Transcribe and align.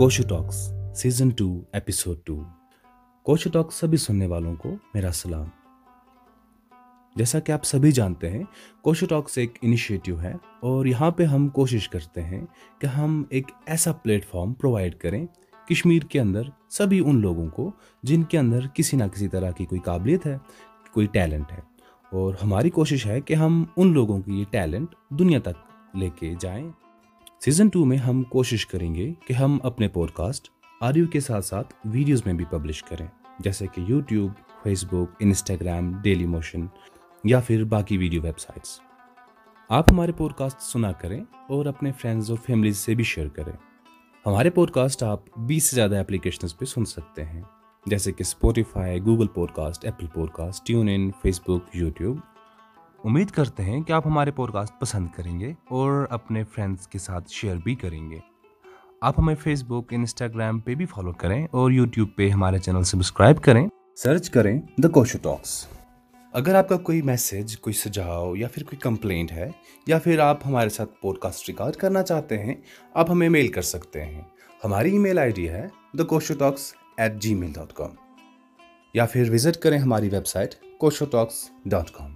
Kosho 0.00 0.22
talks 0.22 0.72
season 0.96 1.28
two 1.28 1.62
episode 1.72 2.16
two. 2.24 2.42
Kosho 3.22 3.50
talks 3.50 3.74
سبھی 3.74 3.96
سننے 3.96 4.26
والوں 4.26 4.54
کو 4.56 4.74
میرا 4.94 5.12
سلام۔ 5.12 5.46
جیسا 7.16 7.40
کہ 7.40 7.52
آپ 7.52 7.64
سبھی 7.64 7.92
جانتے 7.92 8.30
ہیں، 8.30 8.44
کوشو 8.82 9.06
ٹاکس 9.06 9.38
ایک 9.38 9.58
انیشیٹو 9.62 10.20
ہے 10.20 10.32
اور 10.60 10.86
یہاں 10.86 11.10
پہ 11.10 11.24
ہم 11.24 11.48
کوشش 11.48 11.88
کرتے 11.88 12.22
ہیں 12.22 12.46
کہ 12.78 12.86
ہم 12.86 13.24
ایک 13.30 13.50
ایسا 13.66 13.92
پلیٹ 13.92 14.26
فارم 14.28 14.52
پرووائڈ 14.52 14.94
کریں 14.94 15.26
کشمیر 15.68 16.02
کے 16.02 16.20
اندر 16.20 16.42
سبھی 16.70 17.02
ان 17.06 17.20
لوگوں 17.20 17.48
کو 17.48 17.70
جن 18.02 18.22
کے 18.22 18.38
اندر 18.38 18.60
کسی 18.74 18.96
نہ 18.96 19.04
کسی 19.04 19.28
طرح 19.28 19.50
کی 19.50 19.64
کوئی 19.64 19.80
قابلیت 19.80 20.26
ہے، 20.26 20.38
کوئی 20.92 21.06
ٹیلنٹ 21.06 21.52
ہے۔ 21.52 21.60
اور 22.12 22.34
ہماری 22.42 22.70
کوشش 22.70 23.06
ہے 23.06 23.20
کہ 23.20 23.34
ہم 23.34 23.64
ان 23.76 23.92
لوگوں 23.92 24.20
کی 24.20 24.40
یہ 24.40 24.44
ٹیلنٹ 24.50 24.94
دنیا 25.10 25.40
تک 25.40 25.96
لے 25.96 26.10
کے 26.10 26.34
جائیں۔ 26.40 26.70
سیزن 27.42 27.68
ٹو 27.68 27.84
میں 27.84 27.96
ہم 27.96 28.22
کوشش 28.22 28.66
کریں 28.66 28.94
گے 28.94 29.12
کہ 29.26 29.32
ہم 29.32 29.58
اپنے 29.62 29.88
پوڈ 29.88 30.10
کاسٹ 30.10 30.48
آڈیو 30.80 31.06
کے 31.06 31.20
ساتھ 31.20 31.44
ساتھ 31.44 31.72
ویڈیوز 31.84 32.22
میں 32.24 32.32
بھی 32.34 32.44
پبلش 32.44 32.82
کریں، 32.82 33.06
جیسے 33.38 33.66
کہ 33.66 33.80
یوٹیوب 33.88 34.32
فیس 34.62 34.84
بک 34.84 35.14
انسٹاگرام، 35.20 35.92
ڈیلی 36.02 36.26
موشن 36.26 36.66
یا 37.24 37.40
پھر 37.40 37.64
باقی 37.64 37.96
ویڈیو 37.96 38.22
ویب 38.22 38.38
سائٹس۔ 38.38 38.80
آپ 39.70 39.92
ہمارے 39.92 40.12
پوڈ 40.12 40.32
کاسٹ 40.32 40.62
سنا 40.62 40.92
کریں 40.92 41.20
اور 41.48 41.66
اپنے 41.66 41.92
فرینڈز 41.92 42.30
اور 42.30 42.38
فیملیز 42.46 42.76
سے 42.76 42.94
بھی 42.94 43.04
شیئر 43.04 43.28
کریں۔ 43.28 43.52
ہمارے 44.26 44.50
پوڈ 44.50 44.70
کاسٹ 44.70 45.02
آپ 45.02 45.38
بیس 45.38 45.64
سے 45.64 45.76
زیادہ 45.76 46.00
اپلیکیشنز 46.00 46.56
پہ 46.58 46.64
سن 46.64 46.84
سکتے 46.84 47.24
ہیں، 47.24 47.42
جیسے 47.86 48.12
کہ 48.12 48.22
Spotify 48.22 49.00
Google 49.00 49.26
podcast 49.50 49.84
Apple 49.84 50.06
podcast 50.30 50.66
TuneIn 50.88 51.10
Facebook 51.40 51.76
YouTube. 51.76 52.18
امید 53.04 53.30
کرتے 53.30 53.62
ہیں 53.62 53.80
کہ 53.80 53.92
آپ 53.92 54.06
ہمارے 54.06 54.30
پوڈ 54.30 54.52
کاسٹ 54.52 54.80
پسند 54.80 55.08
کریں 55.16 55.40
گے 55.40 55.52
اور 55.68 56.06
اپنے 56.10 56.44
فرینڈز 56.44 56.86
کے 56.86 56.98
ساتھ 56.98 57.30
شیئر 57.30 57.56
بھی 57.56 57.74
کریں 57.74 58.10
گے۔ 58.10 58.18
آپ 59.00 59.18
ہمیں 59.20 59.34
فیس 59.34 59.62
بک 59.64 59.92
انسٹاگرام 59.92 60.58
پہ 60.60 60.74
بھی 60.74 60.86
فالو 60.86 61.12
کریں 61.12 61.46
اور 61.50 61.70
یوٹیوب 61.70 62.08
پہ 62.16 62.28
ہمارے 62.28 62.58
چینل 62.58 62.82
سبسکرائب 62.82 63.42
کریں۔ 63.42 63.66
سرچ 63.96 64.30
کریں 64.30 64.60
دا 64.78 64.88
کوشو 64.88 65.18
ٹاکس 65.22 65.66
اگر 66.34 66.54
آپ 66.54 66.68
کا 66.68 66.76
کوئی 66.76 67.02
میسج 67.02 67.58
کوئی 67.58 67.74
سجاؤ 67.74 68.34
یا 68.36 68.48
پھر 68.48 68.62
کوئی 68.62 68.78
کمپلینٹ 68.80 69.32
ہے 69.32 69.48
یا 69.86 69.98
پھر 69.98 70.18
آپ 70.18 70.46
ہمارے 70.46 70.68
ساتھ 70.68 70.90
پوڈ 71.00 71.18
کاسٹ 71.18 71.48
ریکارڈ 71.48 71.76
کرنا 71.76 72.02
چاہتے 72.02 72.38
ہیں، 72.38 72.54
آپ 72.94 73.10
ہمیں 73.10 73.28
میل 73.28 73.48
کر 73.48 73.62
سکتے 73.62 74.04
ہیں۔ 74.04 74.22
ہماری 74.64 74.92
ای 74.92 74.98
میل 74.98 75.18
آئی 75.18 75.32
ڈی 75.32 75.48
ہے 75.48 75.66
the 75.98 76.04
Kosho 76.04 76.34
talks 76.34 76.72
at 76.96 77.20
Gmail 77.34 77.52
dot 77.52 77.72
com 77.72 77.90
یا 78.94 79.06
پھر 79.06 79.30
وزٹ 79.30 79.56
کریں 79.56 79.78
ہماری 79.78 80.08
website 80.26 80.54
Kosho 80.78 81.04
talks 81.04 81.48
dot 81.64 81.90
com 81.90 82.14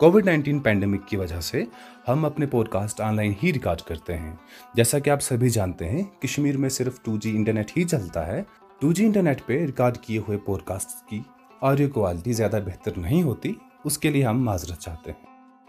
COVID 0.00 0.24
nineteen 0.24 0.58
pandemic 0.58 1.08
کی 1.08 1.16
وجہ 1.16 1.40
سے 1.40 1.64
ہم 2.08 2.24
اپنے 2.24 2.46
پوڈ 2.46 2.68
کاسٹ 2.68 3.00
آن 3.00 3.16
لائن 3.16 3.32
ہی 3.42 3.52
ریکارڈ 3.52 3.80
کرتے 3.80 4.16
ہیں۔ 4.16 4.36
جیسا 4.74 4.98
کہ 4.98 5.10
آپ 5.10 5.22
سبھی 5.22 5.50
جانتے 5.50 5.88
ہیں، 5.88 6.02
کشمیر 6.22 6.56
میں 6.56 6.68
صرف 6.68 7.02
ٹو 7.02 7.16
جی 7.16 7.36
انٹرنیٹ 7.36 7.70
ہی 7.76 7.84
چلتا 7.84 8.26
ہے۔ 8.26 8.42
ٹو 8.80 8.92
جی 8.92 9.06
انٹرنیٹ 9.06 9.46
پہ 9.46 9.64
ریکارڈ 9.66 9.98
کیے 9.98 10.18
ہوئے 10.18 10.38
پوڈ 10.38 10.62
کاسٹ 10.62 11.08
کی 11.08 11.20
آڈیو 11.60 11.88
کوالٹی 11.88 12.32
زیادہ 12.32 12.60
بہتر 12.66 12.98
نہیں 12.98 13.22
ہوتی، 13.22 13.52
اس 13.84 13.98
کے 13.98 14.10
لیے 14.10 14.24
ہم 14.24 14.44
معذرت 14.44 14.78
چاہتے 14.78 15.10
ہیں۔ 15.10 15.26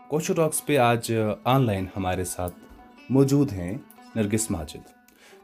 کوشو 0.09 0.33
ٹاکس 0.33 0.65
پہ 0.65 0.77
آج 0.77 1.11
آن 1.43 1.65
لائن 1.65 1.85
ہمارے 1.97 2.23
ساتھ 2.23 2.55
موجود 3.09 3.53
ہیں 3.53 3.77
نرگس 4.15 4.51
ماجد۔ 4.51 4.89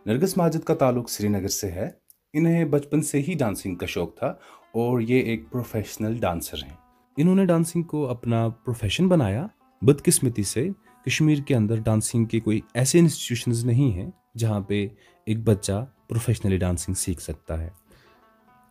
نرگس 0.05 0.37
ماجد 0.37 0.63
کا 0.63 0.75
تعلق 0.75 1.09
سری 1.09 1.27
نگر 1.27 1.47
سے 1.47 1.71
ہے۔ 1.71 1.89
انہیں 2.33 2.65
بچپن 2.65 3.01
سے 3.01 3.21
ہی 3.21 3.33
ڈانسنگ 3.33 3.75
کا 3.75 3.85
شوق 3.85 4.17
تھا 4.17 4.27
اور 4.71 5.01
یہ 5.01 5.19
ایک 5.21 5.51
پروفیشنل 5.51 6.17
ڈانسر 6.17 6.57
ہیں۔ 6.57 6.86
انہوں 7.17 7.35
نے 7.35 7.45
ڈانسنگ 7.45 7.83
کو 7.83 8.09
اپنا 8.09 8.49
پروفیشن 8.49 9.07
بنایا، 9.07 9.47
بدقسمتی 9.81 10.43
سے 10.43 10.69
کشمیر 11.05 11.37
کے 11.37 11.55
اندر 11.55 11.75
ڈانسنگ 11.75 12.25
کے 12.25 12.39
کوئی 12.39 12.61
ایسے 12.73 12.99
انسٹیٹیوشنز 12.99 13.65
نہیں 13.65 13.91
ہیں 13.91 14.11
جہاں 14.37 14.59
پہ 14.59 14.87
ایک 15.25 15.43
بچہ 15.43 15.85
پروفیشنلی 16.09 16.57
ڈانسنگ 16.57 16.93
سیکھ 16.93 17.21
سکتا 17.21 17.61
ہے۔ 17.61 17.69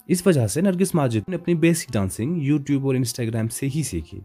اس 0.09 0.27
وجہ 0.27 0.47
سے 0.47 0.61
نرگس 0.61 0.95
ماجد 0.95 1.29
نے 1.29 1.37
اپنی 1.37 1.55
بیسک 1.55 1.93
ڈانسنگ 1.93 2.43
یوٹیوب 2.43 2.87
اور 2.87 2.95
انسٹاگرام 2.95 3.49
سے 3.49 3.69
ہی 3.75 3.83
سیکھی۔ 3.83 4.21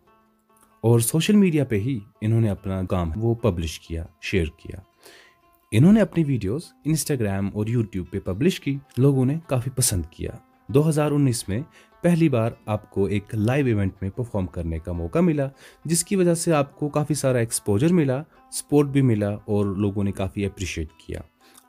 اور 0.81 0.99
سوشل 0.99 1.35
میڈیا 1.35 1.65
پہ 1.65 1.75
ہی 1.75 1.99
انہوں 2.21 2.41
نے 2.41 2.49
اپنا 2.49 2.83
کام 2.83 3.11
وہ 3.15 3.35
پبلش 3.35 3.79
کیا 3.79 4.05
شیئر 4.21 4.45
کیا۔ 4.45 4.79
انہوں 5.71 5.93
نے 5.93 6.01
اپنی 6.01 6.23
ویڈیوز 6.23 6.61
انسٹاگرام 6.85 7.49
اور 7.53 7.67
یوٹیوب 7.67 8.07
پہ 8.11 8.19
پبلش 8.19 8.59
کی، 8.59 8.77
لوگوں 8.97 9.25
نے 9.25 9.39
کافی 9.47 9.69
پسند 9.69 10.05
کیا۔ 10.05 10.31
دو 10.67 10.89
ہزار 10.89 11.11
انیس 11.11 11.49
میں 11.49 11.61
پہلی 12.01 12.29
بار 12.29 12.51
آپ 12.65 12.91
کو 12.91 13.05
ایک 13.05 13.35
لائیو 13.35 13.65
ایونٹ 13.65 13.93
میں 14.01 14.09
پرفارم 14.09 14.45
کرنے 14.45 14.79
کا 14.79 14.91
موقع 14.91 15.19
ملا، 15.19 15.49
جس 15.85 16.03
کی 16.03 16.15
وجہ 16.15 16.33
سے 16.33 16.53
آپ 16.53 16.79
کو 16.79 16.89
کافی 16.89 17.13
سارا 17.13 17.37
ایکسپوجر 17.37 17.93
ملا 17.93 18.23
سپورٹ 18.51 18.87
بھی 18.87 19.01
ملا 19.01 19.29
اور 19.29 19.65
لوگوں 19.65 20.03
نے 20.03 20.11
کافی 20.11 20.45
اپریشیٹ 20.45 20.87
کیا۔ 21.05 21.19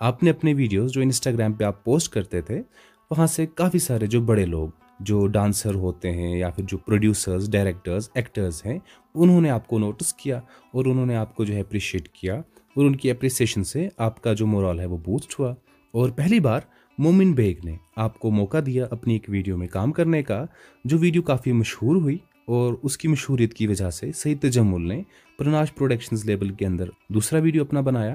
آپ 0.00 0.22
نے 0.22 0.30
اپنے 0.30 0.54
ویڈیوز 0.54 0.92
جو 0.92 1.00
انسٹاگرام 1.00 1.52
پہ 1.52 1.64
آپ 1.64 1.84
پوسٹ 1.84 2.12
کرتے 2.12 2.40
تھے، 2.40 2.62
وہاں 3.10 3.26
سے 3.26 3.46
کافی 3.46 3.78
سارے 3.78 4.06
جو 4.06 4.20
بڑے 4.20 4.46
لوگ، 4.46 4.68
جو 5.00 5.26
ڈانسر 5.26 5.74
ہوتے 5.74 6.12
ہیں 6.12 6.38
یا 6.38 6.50
پھر 6.50 6.64
جو 6.68 6.78
پروڈیوسرز 6.78 7.50
ڈائریکٹرز 7.50 8.10
ایکٹرز 8.14 8.62
ہیں، 8.66 8.78
انہوں 9.14 9.40
نے 9.40 9.50
آپ 9.50 9.68
کو 9.68 9.78
نوٹس 9.78 10.14
کیا 10.14 10.36
اور 10.70 10.84
انہوں 10.84 11.06
نے 11.06 11.16
آپ 11.16 11.36
کو 11.36 11.44
جو 11.44 11.54
ہے 11.54 11.60
اپریشیٹ 11.60 12.08
کیا 12.08 12.34
اور 12.76 12.84
ان 12.84 12.96
کی 12.96 13.10
اپریسیشن 13.10 13.64
سے 13.64 13.88
آپ 13.96 14.22
کا 14.22 14.32
جو 14.32 14.46
مورال 14.46 14.80
ہے 14.80 14.86
وہ 14.86 14.96
بوسٹ 14.96 15.40
ہوا۔ 15.40 15.54
اور 15.94 16.10
پہلی 16.10 16.40
بار 16.40 16.60
مومن 16.98 17.32
بیگ 17.32 17.54
نے 17.64 17.76
آپ 17.96 18.18
کو 18.18 18.30
موقع 18.30 18.58
دیا 18.66 18.86
اپنی 18.90 19.12
ایک 19.12 19.24
ویڈیو 19.28 19.56
میں 19.56 19.66
کام 19.66 19.92
کرنے 19.92 20.22
کا، 20.22 20.44
جو 20.84 20.98
ویڈیو 20.98 21.22
کافی 21.22 21.52
مشہور 21.52 21.96
ہوئی 21.96 22.16
اور 22.46 22.74
اس 22.82 22.98
کی 22.98 23.08
مشہوریت 23.08 23.54
کی 23.54 23.66
وجہ 23.66 23.90
سے 23.90 24.12
سعید 24.12 24.40
تجمل 24.42 24.88
نے 24.88 25.02
پرناش 25.38 25.74
پروڈکشنز 25.74 26.24
لیبل 26.24 26.48
کے 26.48 26.66
اندر 26.66 26.88
دوسرا 27.08 27.40
ویڈیو 27.40 27.62
اپنا 27.62 27.80
بنایا 27.80 28.14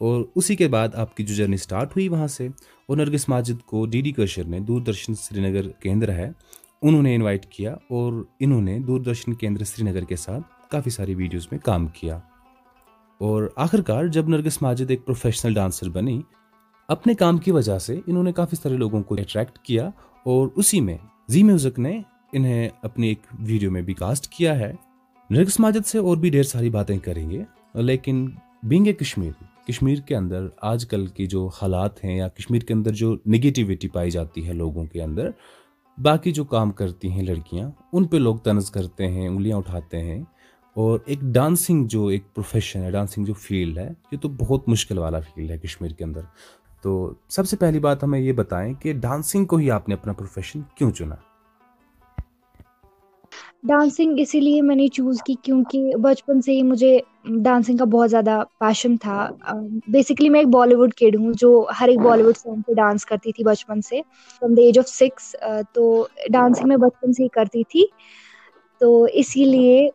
اور 0.00 0.24
اسی 0.34 0.56
کے 0.56 0.68
بعد 0.68 0.94
آپ 0.94 1.16
کی 1.16 1.24
جو 1.24 1.34
جرنی 1.34 1.56
سٹارٹ 1.56 1.90
ہوئی 1.90 2.08
وہاں 2.08 2.26
سے 2.26 2.46
اور 2.88 2.96
نرگس 2.96 3.28
ماجد 3.28 3.62
کو 3.66 3.86
ڈی 3.86 4.00
ڈی 4.00 4.12
کشر 4.12 4.44
نے 4.44 4.60
دور 4.60 4.80
درشن 4.80 5.14
سری 5.14 5.40
نگر 5.40 5.68
کیندر 5.68 6.08
ہے، 6.08 6.30
انہوں 6.82 7.02
نے 7.02 7.14
انوائٹ 7.14 7.46
کیا 7.46 7.72
اور 7.72 8.22
انہوں 8.40 8.62
نے 8.62 8.78
دور 8.78 9.00
درشن 9.00 9.34
کیندر 9.34 9.64
سری 9.64 9.90
نگر 9.90 10.04
کے 10.04 10.16
ساتھ 10.16 10.70
کافی 10.70 10.90
ساری 10.90 11.14
ویڈیوز 11.14 11.48
میں 11.50 11.58
کام 11.58 11.86
کیا۔ 11.86 12.16
اور 13.20 13.48
آخر 13.56 13.80
کار 13.80 14.06
جب 14.06 14.28
نرگس 14.28 14.62
ماجد 14.62 14.90
ایک 14.90 15.04
پروفیشنل 15.04 15.54
ڈانسر 15.54 15.88
بنی 15.88 16.22
اپنے 16.88 17.14
کام 17.14 17.38
کی 17.38 17.50
وجہ 17.50 17.78
سے 17.78 18.00
انہوں 18.06 18.22
نے 18.22 18.32
کافی 18.32 18.56
سارے 18.56 18.76
لوگوں 18.76 19.02
کو 19.02 19.14
اٹریکٹ 19.14 19.58
کیا 19.58 19.86
اور 20.26 20.48
اسی 20.56 20.80
میں 20.80 20.96
زی 21.28 21.42
میوزک 21.42 21.78
نے 21.78 22.00
انہیں 22.32 22.68
اپنی 22.82 23.08
ایک 23.08 23.20
ویڈیو 23.38 23.70
میں 23.70 23.82
بھی 23.82 23.94
کاسٹ 23.94 24.28
کیا 24.28 24.58
ہے۔ 24.58 24.72
نرگس 25.30 25.60
ماجد 25.60 25.86
سے 25.86 25.98
اور 25.98 26.16
بھی 26.16 26.30
ڈھیر 26.30 26.42
ساری 26.42 26.70
باتیں 26.70 26.98
کریں 26.98 27.30
گے، 27.30 27.42
لیکن 27.74 28.26
بینگ 28.62 28.86
اے 28.86 28.92
کشمیر 28.92 29.30
کشمیر 29.68 30.00
کے 30.00 30.16
اندر 30.16 30.46
آج 30.62 30.86
کل 30.86 31.06
کی 31.06 31.26
جو 31.26 31.46
حالات 31.62 32.04
ہیں 32.04 32.16
یا 32.16 32.28
کشمیر 32.28 32.60
کے 32.60 32.74
اندر 32.74 32.92
جو 32.92 33.14
نگیٹیوٹی 33.26 33.88
پائی 33.88 34.10
جاتی 34.10 34.46
ہے 34.48 34.52
لوگوں 34.52 34.84
کے 34.84 35.02
اندر، 35.02 35.30
باقی 35.98 36.32
جو 36.32 36.44
کام 36.44 36.70
کرتی 36.70 37.10
ہیں 37.10 37.22
لڑکیاں، 37.22 37.70
ان 37.92 38.06
پہ 38.06 38.16
لوگ 38.16 38.36
طنز 38.36 38.70
کرتے 38.70 39.06
ہیں، 39.06 39.28
انگلیاں 39.28 39.58
اٹھاتے 39.58 40.02
ہیں 40.02 40.22
اور 40.76 40.98
ایک 41.06 41.20
ڈانسنگ 41.34 41.86
جو 41.86 42.06
ایک 42.06 42.34
پروفیشن 42.34 42.82
ہے 42.82 42.90
ڈانسنگ 42.90 43.24
جو 43.24 43.34
فیلڈ 43.34 43.78
ہے، 43.78 43.88
یہ 44.12 44.18
تو 44.18 44.28
بہت 44.28 44.68
مشکل 44.68 44.98
والا 44.98 45.20
فیلڈ 45.20 45.50
ہے 45.50 45.58
کشمیر 45.58 45.90
کے 45.90 46.04
اندر۔ 46.04 46.20
تو 46.82 47.12
سب 47.28 47.48
سے 47.48 47.56
پہلی 47.56 47.78
بات 47.78 48.02
ہمیں 48.04 48.18
یہ 48.20 48.32
بتائیں 48.32 48.74
کہ 48.74 48.92
ڈانسنگ 48.92 49.44
کو 49.44 49.56
ہی 49.56 49.70
آپ 49.70 49.88
نے 49.88 49.94
اپنا 49.94 50.12
پروفیشن 50.12 50.60
کیوں 50.74 50.90
چنا؟ 50.90 51.14
ڈانسنگ 53.62 54.18
اسی 54.18 54.40
لیے 54.40 54.62
میں 54.62 54.76
نے 54.76 54.86
چوز 54.88 55.22
کی 55.22 55.34
کیونکہ 55.42 55.92
بچپن 56.02 56.40
سے 56.40 56.52
ہی 56.52 56.62
مجھے 56.62 56.98
ڈانسنگ 57.42 57.76
کا 57.76 57.84
بہت 57.84 58.10
زیادہ 58.10 58.42
پیشن 58.58 58.96
تھا۔ 58.96 59.28
بیسکلی 59.88 60.28
میں 60.28 60.40
ایک 60.40 60.48
بالی 60.48 60.74
ووڈ 60.74 60.94
کیڈ 60.94 61.16
ہوں 61.16 61.32
جو 61.38 61.66
ہر 61.80 61.88
ایک 61.88 61.98
بالی 61.98 62.22
ووڈ 62.22 62.36
سانگ 62.36 62.62
پہ 62.66 62.72
ڈانس 62.72 63.04
کرتی 63.06 63.32
تھی 63.32 63.44
بچپن 63.44 63.80
سے۔ 63.80 64.00
From 64.40 64.54
the 64.54 64.62
age 64.62 64.78
of 64.78 64.88
six 64.88 65.34
تو 65.72 66.06
ڈانسنگ 66.32 66.68
میں 66.68 66.76
بچپن 66.76 67.12
سے 67.12 67.22
ہی 67.22 67.28
کرتی 67.28 67.62
تھی۔ 67.64 67.84
تو 68.80 69.06
اسی 69.12 69.44
لیے 69.44 69.88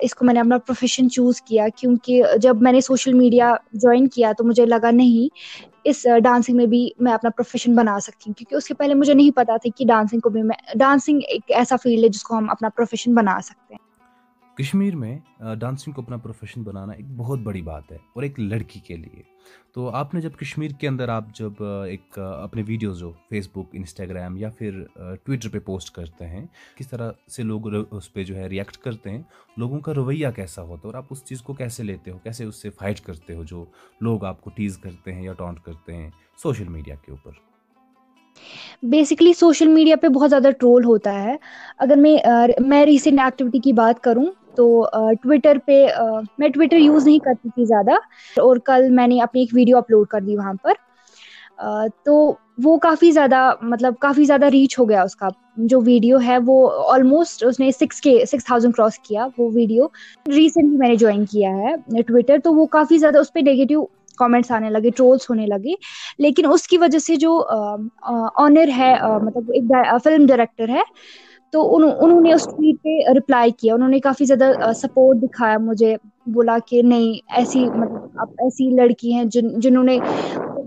اس 0.00 0.14
کو 0.14 0.24
میں 0.24 0.34
نے 0.34 0.40
اپنا 0.40 0.58
پروفیشن 0.58 1.10
چوز 1.10 1.40
کیا 1.42 1.66
کیونکہ 1.76 2.22
جب 2.42 2.62
میں 2.62 2.72
نے 2.72 2.80
سوشل 2.80 3.12
میڈیا 3.12 3.54
جوائن 3.72 4.08
کیا 4.08 4.32
تو 4.38 4.44
مجھے 4.44 4.66
لگا 4.66 4.90
نہیں 4.90 5.36
اس 5.84 6.06
ڈانسنگ 6.24 6.56
میں 6.56 6.66
بھی 6.66 6.90
میں 6.98 7.12
اپنا 7.12 7.30
پروفیشن 7.30 7.74
بنا 7.74 8.00
سکتی 8.00 8.30
ہوں۔ 8.30 8.34
کیونکہ 8.34 8.54
اس 8.54 8.66
کے 8.66 8.74
پہلے 8.74 8.94
مجھے 8.94 9.14
نہیں 9.14 9.30
پتا 9.30 9.56
تھا 9.56 9.68
کہ 9.76 9.84
ڈانسنگ 9.88 10.20
کو 10.20 10.30
بھی 10.30 10.42
میں 10.42 10.56
ڈانسنگ 10.78 11.20
ایک 11.28 11.42
ایسا 11.48 11.76
فیلڈ 11.76 12.04
ہے 12.04 12.08
جس 12.08 12.22
کو 12.22 12.38
ہم 12.38 12.50
اپنا 12.50 12.68
پروفیشن 12.68 13.14
بنا 13.14 13.38
سکتے 13.42 13.74
ہیں۔ 13.74 13.83
کشمیر 14.58 14.96
میں 14.96 15.18
ڈانسنگ 15.60 15.92
کو 15.92 16.02
اپنا 16.02 16.16
پروفیشن 16.16 16.62
بنانا 16.62 16.92
ایک 16.92 17.06
بہت 17.16 17.38
بڑی 17.42 17.62
بات 17.62 17.90
ہے، 17.92 17.96
اور 18.12 18.22
ایک 18.22 18.38
لڑکی 18.40 18.80
کے 18.80 18.96
لیے۔ 18.96 19.22
تو 19.74 19.88
آپ 19.90 20.12
نے 20.14 20.20
جب 20.20 20.36
کشمیر 20.40 20.70
کے 20.80 20.88
اندر 20.88 21.08
آپ 21.08 21.34
جب 21.34 21.62
ایک 21.62 22.18
اپنے 22.18 22.62
ویڈیوز 22.66 23.02
ہو 23.02 23.10
فیس 23.28 23.48
بک 23.54 23.74
انسٹاگرام 23.74 24.36
یا 24.36 24.50
پھر 24.58 24.82
ٹویٹر 25.24 25.48
پہ 25.48 25.58
پوسٹ 25.58 25.94
کرتے 25.94 26.26
ہیں، 26.26 26.44
کس 26.76 26.88
طرح 26.88 27.10
سے 27.30 27.42
لوگ 27.42 27.66
اس 27.74 28.12
پہ 28.12 28.24
جو 28.24 28.36
ہے 28.36 28.46
ریئیکٹ 28.48 28.76
کرتے 28.76 29.10
ہیں، 29.10 29.22
لوگوں 29.56 29.80
کا 29.80 29.94
رویہ 29.94 30.28
کیسا 30.36 30.62
ہوتا 30.62 30.80
ہے، 30.84 30.86
اور 30.86 30.94
آپ 30.94 31.06
اس 31.10 31.24
چیز 31.24 31.42
کو 31.42 31.52
کیسے 31.54 31.82
لیتے 31.82 32.10
ہو، 32.10 32.18
کیسے 32.18 32.44
اس 32.44 32.62
سے 32.62 32.70
فائٹ 32.70 33.00
کرتے 33.00 33.34
ہو 33.34 33.44
جو 33.44 33.64
لوگ 34.00 34.24
آپ 34.24 34.40
کو 34.40 34.50
ٹیز 34.50 34.78
کرتے 34.78 35.14
ہیں 35.14 35.22
یا 35.22 35.32
ٹانٹ 35.32 35.60
کرتے 35.64 35.96
ہیں 35.96 36.10
سوشل 36.42 36.68
میڈیا 36.68 36.94
کے 36.96 37.12
اوپر؟ 37.12 37.32
بیسکلی 38.82 39.32
سوشل 39.32 39.68
میڈیا 39.68 39.96
پہ 39.96 40.08
بہت 40.08 40.30
زیادہ 40.30 40.50
ٹرول 40.60 40.84
ہوتا 40.84 41.12
ہے۔ 41.14 41.36
اگر 41.78 41.96
میں 41.96 42.16
میں 42.60 42.84
ریسنٹ 42.86 43.20
ایکٹیویٹی 43.20 43.58
کی 43.58 43.72
بات 43.72 44.02
کروں 44.04 44.26
تو 44.56 44.66
ٹویٹر 45.22 45.58
پہ 45.66 45.84
میں 46.38 46.48
ٹویٹر 46.50 46.76
یوز 46.78 47.06
نہیں 47.06 47.18
کرتی 47.20 47.50
تھی 47.50 47.64
زیادہ 47.66 47.94
اور 48.36 48.56
کل 48.64 48.88
میں 48.92 49.06
نے 49.06 49.20
اپنی 49.22 49.40
ایک 49.40 49.50
ویڈیو 49.52 49.78
اپلوڈ 49.78 50.06
کر 50.08 50.20
دی 50.20 50.36
وہاں 50.36 50.52
پر۔ 50.62 50.72
تو 52.04 52.14
وہ 52.58 52.76
کافی 52.80 53.10
زیادہ 53.12 53.38
مطلب 53.62 53.94
کافی 54.00 54.24
زیادہ 54.24 54.46
ریچ 54.50 54.78
ہو 54.78 54.88
گیا 54.88 55.02
اس 55.02 55.16
کا۔ 55.16 55.28
جو 55.64 55.80
ویڈیو 55.82 56.18
ہے 56.20 56.36
وہ 56.46 56.56
آلموسٹ 56.92 57.44
اس 57.44 57.60
نے 57.60 57.70
سکس 57.72 58.00
کے 58.00 58.14
سکس 58.26 58.44
تھاؤزینڈ 58.44 58.74
کراس 58.74 58.98
کیا 59.00 59.26
وہ 59.36 59.48
ویڈیو 59.52 59.84
ریسنٹلی 60.28 60.76
میں 60.78 60.88
نے 60.88 60.96
جوائن 60.96 61.24
کیا 61.26 61.50
ہے 61.58 61.74
ٹویٹر 62.02 62.38
تو 62.40 62.54
وہ 62.54 62.66
کافی 62.68 62.98
زیادہ 62.98 63.18
اس 63.18 63.32
پہ 63.32 63.40
نیگیٹو 63.42 63.84
کامنٹس 64.18 64.50
آنے 64.50 64.70
لگے 64.70 64.90
ٹرولس 64.92 65.28
ہونے 65.30 65.46
لگے۔ 65.46 65.74
لیکن 66.18 66.46
اس 66.48 66.66
کی 66.68 66.78
وجہ 66.78 66.98
سے 67.00 67.16
جو 67.18 67.32
آنر 68.38 68.68
ہے 68.76 68.92
مطلب 69.22 69.50
ایک 69.50 69.72
فلم 70.04 70.26
ڈائریکٹر 70.26 70.68
ہے 70.70 70.82
تو 71.54 71.60
انہوں 71.76 72.20
نے 72.20 72.32
اس 72.32 72.44
ٹویٹ 72.44 72.82
پہ 72.82 73.12
رپلائی 73.18 73.50
کیا۔ 73.50 73.74
انہوں 73.74 73.88
نے 73.88 73.98
کافی 74.00 74.24
زیادہ 74.24 74.72
سپورٹ 74.72 75.18
دکھایا 75.22 75.58
مجھے۔ 75.58 75.96
بولا 76.26 76.56
کہ 76.66 76.82
نہیں، 76.82 77.32
ایسی 77.36 77.64
مطلب 77.64 78.30
ایسی 78.38 78.68
لڑکی 78.70 79.12
ہیں 79.14 79.24
جن 79.24 79.48
جنہوں 79.60 79.84
نے 79.84 79.98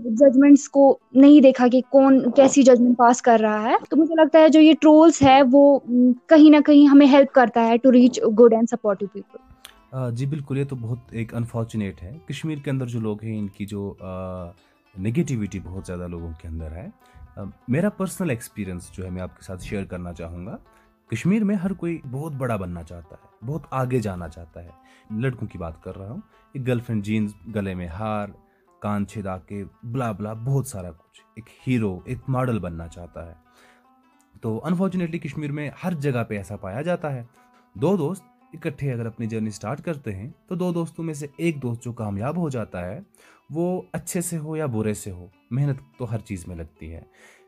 ججمنٹس 0.04 0.68
کو 0.68 0.98
نہیں 1.14 1.40
دیکھا 1.40 1.66
کہ 1.68 1.80
کون 1.90 2.20
کیسی 2.36 2.62
ججمنٹ 2.62 2.96
پاس 2.98 3.22
کر 3.22 3.38
رہا 3.40 3.62
ہے۔ 3.62 3.74
تو 3.90 3.96
مجھے 3.96 4.14
لگتا 4.14 4.38
ہے 4.38 4.48
جو 4.48 4.60
یہ 4.60 4.72
ٹرولس 4.80 5.22
ہے، 5.22 5.40
وہ 5.52 5.78
کہیں 6.28 6.50
نہ 6.50 6.56
کہیں 6.66 6.86
ہمیں 6.86 7.06
ہیلپ 7.06 7.32
کرتا 7.32 7.66
ہے 7.66 7.76
to 7.76 7.92
reach 7.92 8.20
good 8.40 8.52
and 8.52 8.68
supportive 8.70 9.08
people 9.12 10.10
جی 10.16 10.26
بالکل، 10.26 10.58
یہ 10.58 10.64
تو 10.64 10.76
بہت 10.76 10.98
ایک 11.10 11.34
انفارچونیٹ 11.34 12.02
ہے۔ 12.02 12.12
کشمیر 12.28 12.58
کے 12.64 12.70
اندر 12.70 12.86
جو 12.86 13.00
لوگ 13.00 13.22
ہیں، 13.22 13.38
ان 13.38 13.48
کی 13.48 13.66
جو 13.66 13.94
نگیٹیوٹی 14.94 15.58
بہت 15.64 15.86
زیادہ 15.86 16.08
لوگوں 16.08 16.30
کے 16.42 16.48
اندر 16.48 16.72
ہے۔ 16.72 16.88
میرا 17.68 17.88
پرسنل 17.88 18.30
ایکسپیرینس 18.30 18.90
جو 18.92 19.04
ہے، 19.04 19.10
میں 19.10 19.22
آپ 19.22 19.36
کے 19.36 19.44
ساتھ 19.44 19.64
شیئر 19.64 19.84
کرنا 19.84 20.12
چاہوں 20.12 20.46
گا۔ 20.46 20.56
کشمیر 21.10 21.44
میں 21.44 21.54
ہر 21.54 21.72
کوئی 21.72 21.98
بہت 22.10 22.32
بڑا 22.32 22.56
بننا 22.56 22.82
چاہتا 22.82 23.16
ہے، 23.22 23.46
بہت 23.46 23.62
آگے 23.70 23.98
جانا 23.98 24.28
چاہتا 24.28 24.62
ہے۔ 24.62 24.68
لڑکوں 25.10 25.48
کی 25.48 25.58
بات 25.58 25.82
کر 25.82 25.98
رہا 25.98 26.10
ہوں، 26.10 26.20
ایک 26.52 26.66
گرل 26.66 26.80
فرینڈ 26.80 27.04
جینس 27.04 27.34
گلے 27.54 27.74
میں 27.74 27.86
ہار، 27.86 28.28
کان 28.80 29.06
چھدا 29.06 29.38
کے، 29.38 29.64
بلا 29.82 30.12
بلا، 30.12 30.32
بہت 30.32 30.66
سارا 30.66 30.90
کچھ۔ 30.90 31.20
ایک 31.36 31.44
ہیرو 31.66 31.98
ایک 32.04 32.18
ماڈل 32.28 32.58
بننا 32.58 32.88
چاہتا 32.88 33.28
ہے۔ 33.28 33.34
تو 34.40 34.60
انفارچونیٹلی 34.64 35.18
کشمیر 35.18 35.52
میں 35.52 35.70
ہر 35.84 35.92
جگہ 35.92 36.24
پہ 36.24 36.36
ایسا 36.36 36.56
پایا 36.56 36.82
جاتا 36.82 37.14
ہے۔ 37.14 37.24
دو 37.74 37.96
دوست 37.96 38.24
اکٹھے 38.52 38.92
اگر 38.92 39.06
اپنی 39.06 39.26
جرنی 39.26 39.50
سٹارٹ 39.50 39.80
کرتے 39.80 40.16
ہیں، 40.16 40.30
تو 40.46 40.54
دو 40.54 40.72
دوستوں 40.72 41.04
میں 41.04 41.14
سے 41.14 41.26
ایک 41.36 41.62
دوست 41.62 41.82
جو 41.82 41.92
کامیاب 41.92 42.36
ہو 42.36 42.48
جاتا 42.48 42.86
ہے، 42.86 43.00
وہ 43.50 43.82
اچھے 43.92 44.20
سے 44.20 44.38
ہو 44.38 44.56
یا 44.56 44.66
برے 44.66 44.94
سے 44.94 45.10
ہو، 45.10 45.26
محنت 45.50 45.98
تو 45.98 46.10
ہر 46.10 46.18
چیز 46.18 46.48
میں 46.48 46.56
لگتی 46.56 46.94
ہے۔ 46.94 47.00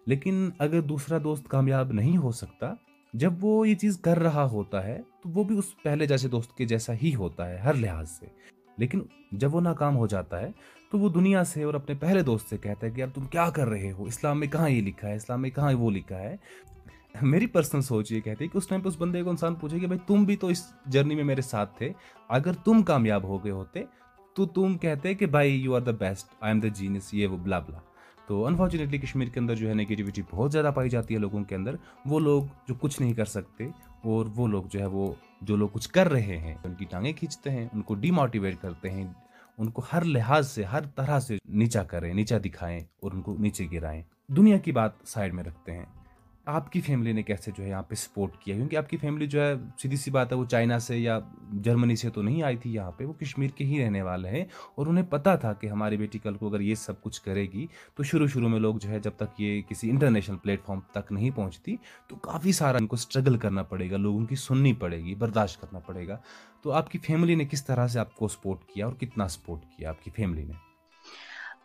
لیکن 0.06 0.50
اگر 0.58 0.80
دوسرا 0.80 1.18
دوست 1.24 1.48
کامیاب 1.48 1.92
نہیں 1.92 2.16
ہو 2.16 2.32
سکتا 2.32 2.74
جب 3.12 3.32
وہ 3.40 3.68
یہ 3.68 3.74
چیز 3.74 3.98
کر 3.98 4.18
رہا 4.18 4.44
ہوتا 4.44 4.84
ہے 4.84 5.00
تو 5.22 5.28
وہ 5.28 5.44
بھی 5.44 5.58
اس 5.58 5.82
پہلے 5.82 6.06
جیسے 6.06 6.28
دوست 6.28 6.56
کے 6.56 6.64
جیسا 6.64 6.92
ہی 7.02 7.14
ہوتا 7.14 7.48
ہے، 7.48 7.56
ہر 7.56 7.74
لحاظ 7.74 8.10
سے۔ 8.10 8.26
لیکن 8.78 9.00
جب 9.32 9.54
وہ 9.54 9.60
ناکام 9.60 9.96
ہو 9.96 10.06
جاتا 10.06 10.40
ہے 10.40 10.50
تو 10.90 10.98
وہ 10.98 11.08
دنیا 11.08 11.44
سے 11.44 11.62
اور 11.62 11.74
اپنے 11.74 11.94
پہلے 11.94 12.22
دوست 12.22 12.48
سے 12.48 12.56
کہتا 12.56 12.86
ہے 12.86 12.90
کہ 12.90 13.00
یار 13.00 13.08
تم 13.14 13.24
کیا 13.24 13.50
کر 13.50 13.68
رہے 13.68 13.92
ہو؟ 13.92 14.04
اسلام 14.04 14.40
میں 14.40 14.48
کہاں 14.48 14.70
یہ 14.70 14.82
لکھا 14.82 15.08
ہے؟ 15.08 15.14
اسلام 15.14 15.42
میں 15.42 15.50
کہاں 15.50 15.72
وہ 15.72 15.90
لکھا 15.90 16.18
ہے؟ 16.18 16.36
میری 17.22 17.46
پرسنل 17.46 17.80
سوچ 17.80 18.12
یہ 18.12 18.20
کہتی 18.20 18.44
ہے 18.44 18.48
کہ 18.48 18.58
اس 18.58 18.68
ٹائم 18.68 18.80
پہ 18.80 18.88
اس 18.88 18.96
بندے 18.98 19.22
کو 19.22 19.30
انسان 19.30 19.54
پوچھے 19.54 19.78
کہ 19.78 19.86
بھائی 19.86 19.98
تم 20.06 20.24
بھی 20.24 20.36
تو 20.36 20.46
اس 20.46 20.72
جرنی 20.86 21.14
میں 21.14 21.24
میرے 21.24 21.40
ساتھ 21.40 21.78
تھے، 21.78 21.92
اگر 22.28 22.52
تم 22.52 22.82
کامیاب 22.82 23.24
ہو 23.24 23.44
گئے 23.44 23.52
ہوتے 23.52 23.84
تو 24.36 24.46
تم 24.46 24.78
کہتے 24.78 25.14
کہ 25.14 25.26
بھائی 25.26 25.60
you 25.60 25.74
are 25.74 25.80
the 25.80 25.90
best 25.90 26.28
I 26.40 26.52
am 26.52 26.60
the 26.60 26.68
genius 26.68 27.14
یہ 27.14 27.26
وہ 27.26 27.36
بلا 27.36 27.58
بلا 27.58 27.78
تو 28.30 28.46
انفارچونیٹلی 28.46 28.98
کشمیر 28.98 29.28
کے 29.28 29.40
اندر 29.40 29.54
جو 29.54 29.68
ہے 29.68 29.74
نگیٹیوٹی 29.74 30.22
بہت 30.30 30.52
زیادہ 30.52 30.70
پائی 30.74 30.90
جاتی 30.90 31.14
ہے 31.14 31.18
لوگوں 31.18 31.44
کے 31.44 31.54
اندر۔ 31.54 31.74
وہ 32.06 32.20
لوگ 32.20 32.42
جو 32.68 32.74
کچھ 32.74 33.02
نہیں 33.02 33.12
کر 33.12 33.24
سکتے 33.24 33.64
اور 34.02 34.26
وہ 34.36 34.48
لوگ 34.48 34.62
جو 34.70 34.80
ہے 34.80 34.86
وہ 34.86 35.12
جو 35.40 35.56
لوگ 35.56 35.68
کچھ 35.72 35.88
کر 35.88 36.10
رہے 36.10 36.38
ہیں، 36.38 36.54
ان 36.64 36.74
کی 36.74 36.84
ٹانگیں 36.84 37.12
کھینچتے 37.12 37.50
ہیں، 37.50 37.68
ان 37.74 37.82
کو 37.82 37.94
ڈی 37.94 38.10
موٹیویٹ 38.10 38.56
کرتے 38.60 38.90
ہیں، 38.90 39.12
ان 39.58 39.70
کو 39.70 39.82
ہر 39.92 40.04
لحاظ 40.04 40.50
سے، 40.50 40.64
ہر 40.64 40.80
طرح 40.82 41.20
سے 41.20 41.36
نیچا 41.44 41.82
کریں، 41.82 42.14
نیچا 42.14 42.38
دکھائیں 42.44 42.80
اور 42.80 43.12
ان 43.12 43.22
کو 43.22 43.36
نیچے 43.38 43.66
گرائیں۔ 43.72 44.02
دنیا 44.28 44.58
کی 44.58 44.72
بات 44.72 44.90
سائڈ 45.06 45.34
میں 45.34 45.44
رکھتے 45.44 45.72
ہیں۔ 45.72 45.86
آپ 46.46 46.72
کی 46.72 46.80
فیملی 46.80 47.12
نے 47.12 47.22
کیسے 47.22 47.50
جو 47.56 47.64
ہے 47.64 47.68
یہاں 47.68 47.82
پہ 47.82 47.94
سپورٹ 47.94 48.36
کیا؟ 48.36 48.54
کیونکہ 48.56 48.76
آپ 48.76 48.88
کی 48.90 48.96
فیملی 48.96 49.26
جو 49.26 49.40
ہے 49.40 49.54
سیدھی 49.78 49.96
سی 49.96 50.10
بات 50.10 50.32
ہے، 50.32 50.36
وہ 50.36 50.44
چائنا 50.44 50.78
سے 50.78 50.98
یا 50.98 51.18
جرمنی 51.52 51.96
سے 51.96 52.10
تو 52.10 52.22
نہیں 52.22 52.42
آئی 52.42 52.56
تھی 52.56 52.74
یہاں 52.74 52.90
پہ، 52.90 53.04
وہ 53.04 53.12
کشمیر 53.12 53.50
کے 53.50 53.64
ہی 53.64 53.84
رہنے 53.84 54.02
والے 54.02 54.28
ہیں 54.28 54.44
اور 54.74 54.86
انہیں 54.86 55.04
پتا 55.10 55.36
تھا 55.36 55.52
کہ 55.52 55.66
ہماری 55.66 55.96
بیٹی 55.96 56.18
کل 56.18 56.34
کو 56.34 56.48
اگر 56.48 56.60
یہ 56.60 56.74
سب 56.74 57.00
کچھ 57.02 57.22
کرے 57.22 57.42
گی 57.42 57.66
تو 57.94 58.02
شروع 58.02 58.26
شروع 58.26 58.48
میں 58.48 58.60
لوگ 58.60 58.74
جو 58.74 58.90
ہے 58.90 58.98
جب 58.98 59.10
تک 59.16 59.40
یہ 59.40 59.62
کسی 59.62 59.90
انٹرنیشنل 59.90 60.36
پلیٹ 60.36 60.64
فارم 60.66 60.80
تک 60.92 61.12
نہیں 61.12 61.30
پہنچتی 61.30 61.76
تو 62.08 62.16
کافی 62.16 62.52
سارا 62.52 62.78
ان 62.78 62.86
کو 62.86 62.94
اسٹرگل 62.94 63.38
کرنا 63.38 63.62
پڑے 63.62 63.90
گا، 63.90 63.96
لوگوں 63.96 64.26
کی 64.26 64.34
سننی 64.36 64.72
پڑے 64.72 65.04
گی، 65.04 65.14
برداشت 65.14 65.60
کرنا 65.60 65.78
پڑے 65.78 66.08
گا۔ 66.08 66.16
تو 66.62 66.72
آپ 66.72 66.90
کی 66.90 66.98
فیملی 66.98 67.34
نے 67.34 67.44
کس 67.44 67.64
طرح 67.64 67.86
سے 67.86 67.98
آپ 67.98 68.16
کو 68.16 68.28
سپورٹ 68.28 68.64
کیا 68.64 68.86
اور 68.86 68.94
کتنا 68.94 69.28
سپورٹ 69.28 69.60
کیا 69.76 69.88
آپ 69.88 70.04
کی 70.04 70.10
فیملی 70.16 70.44
نے؟ 70.44 70.69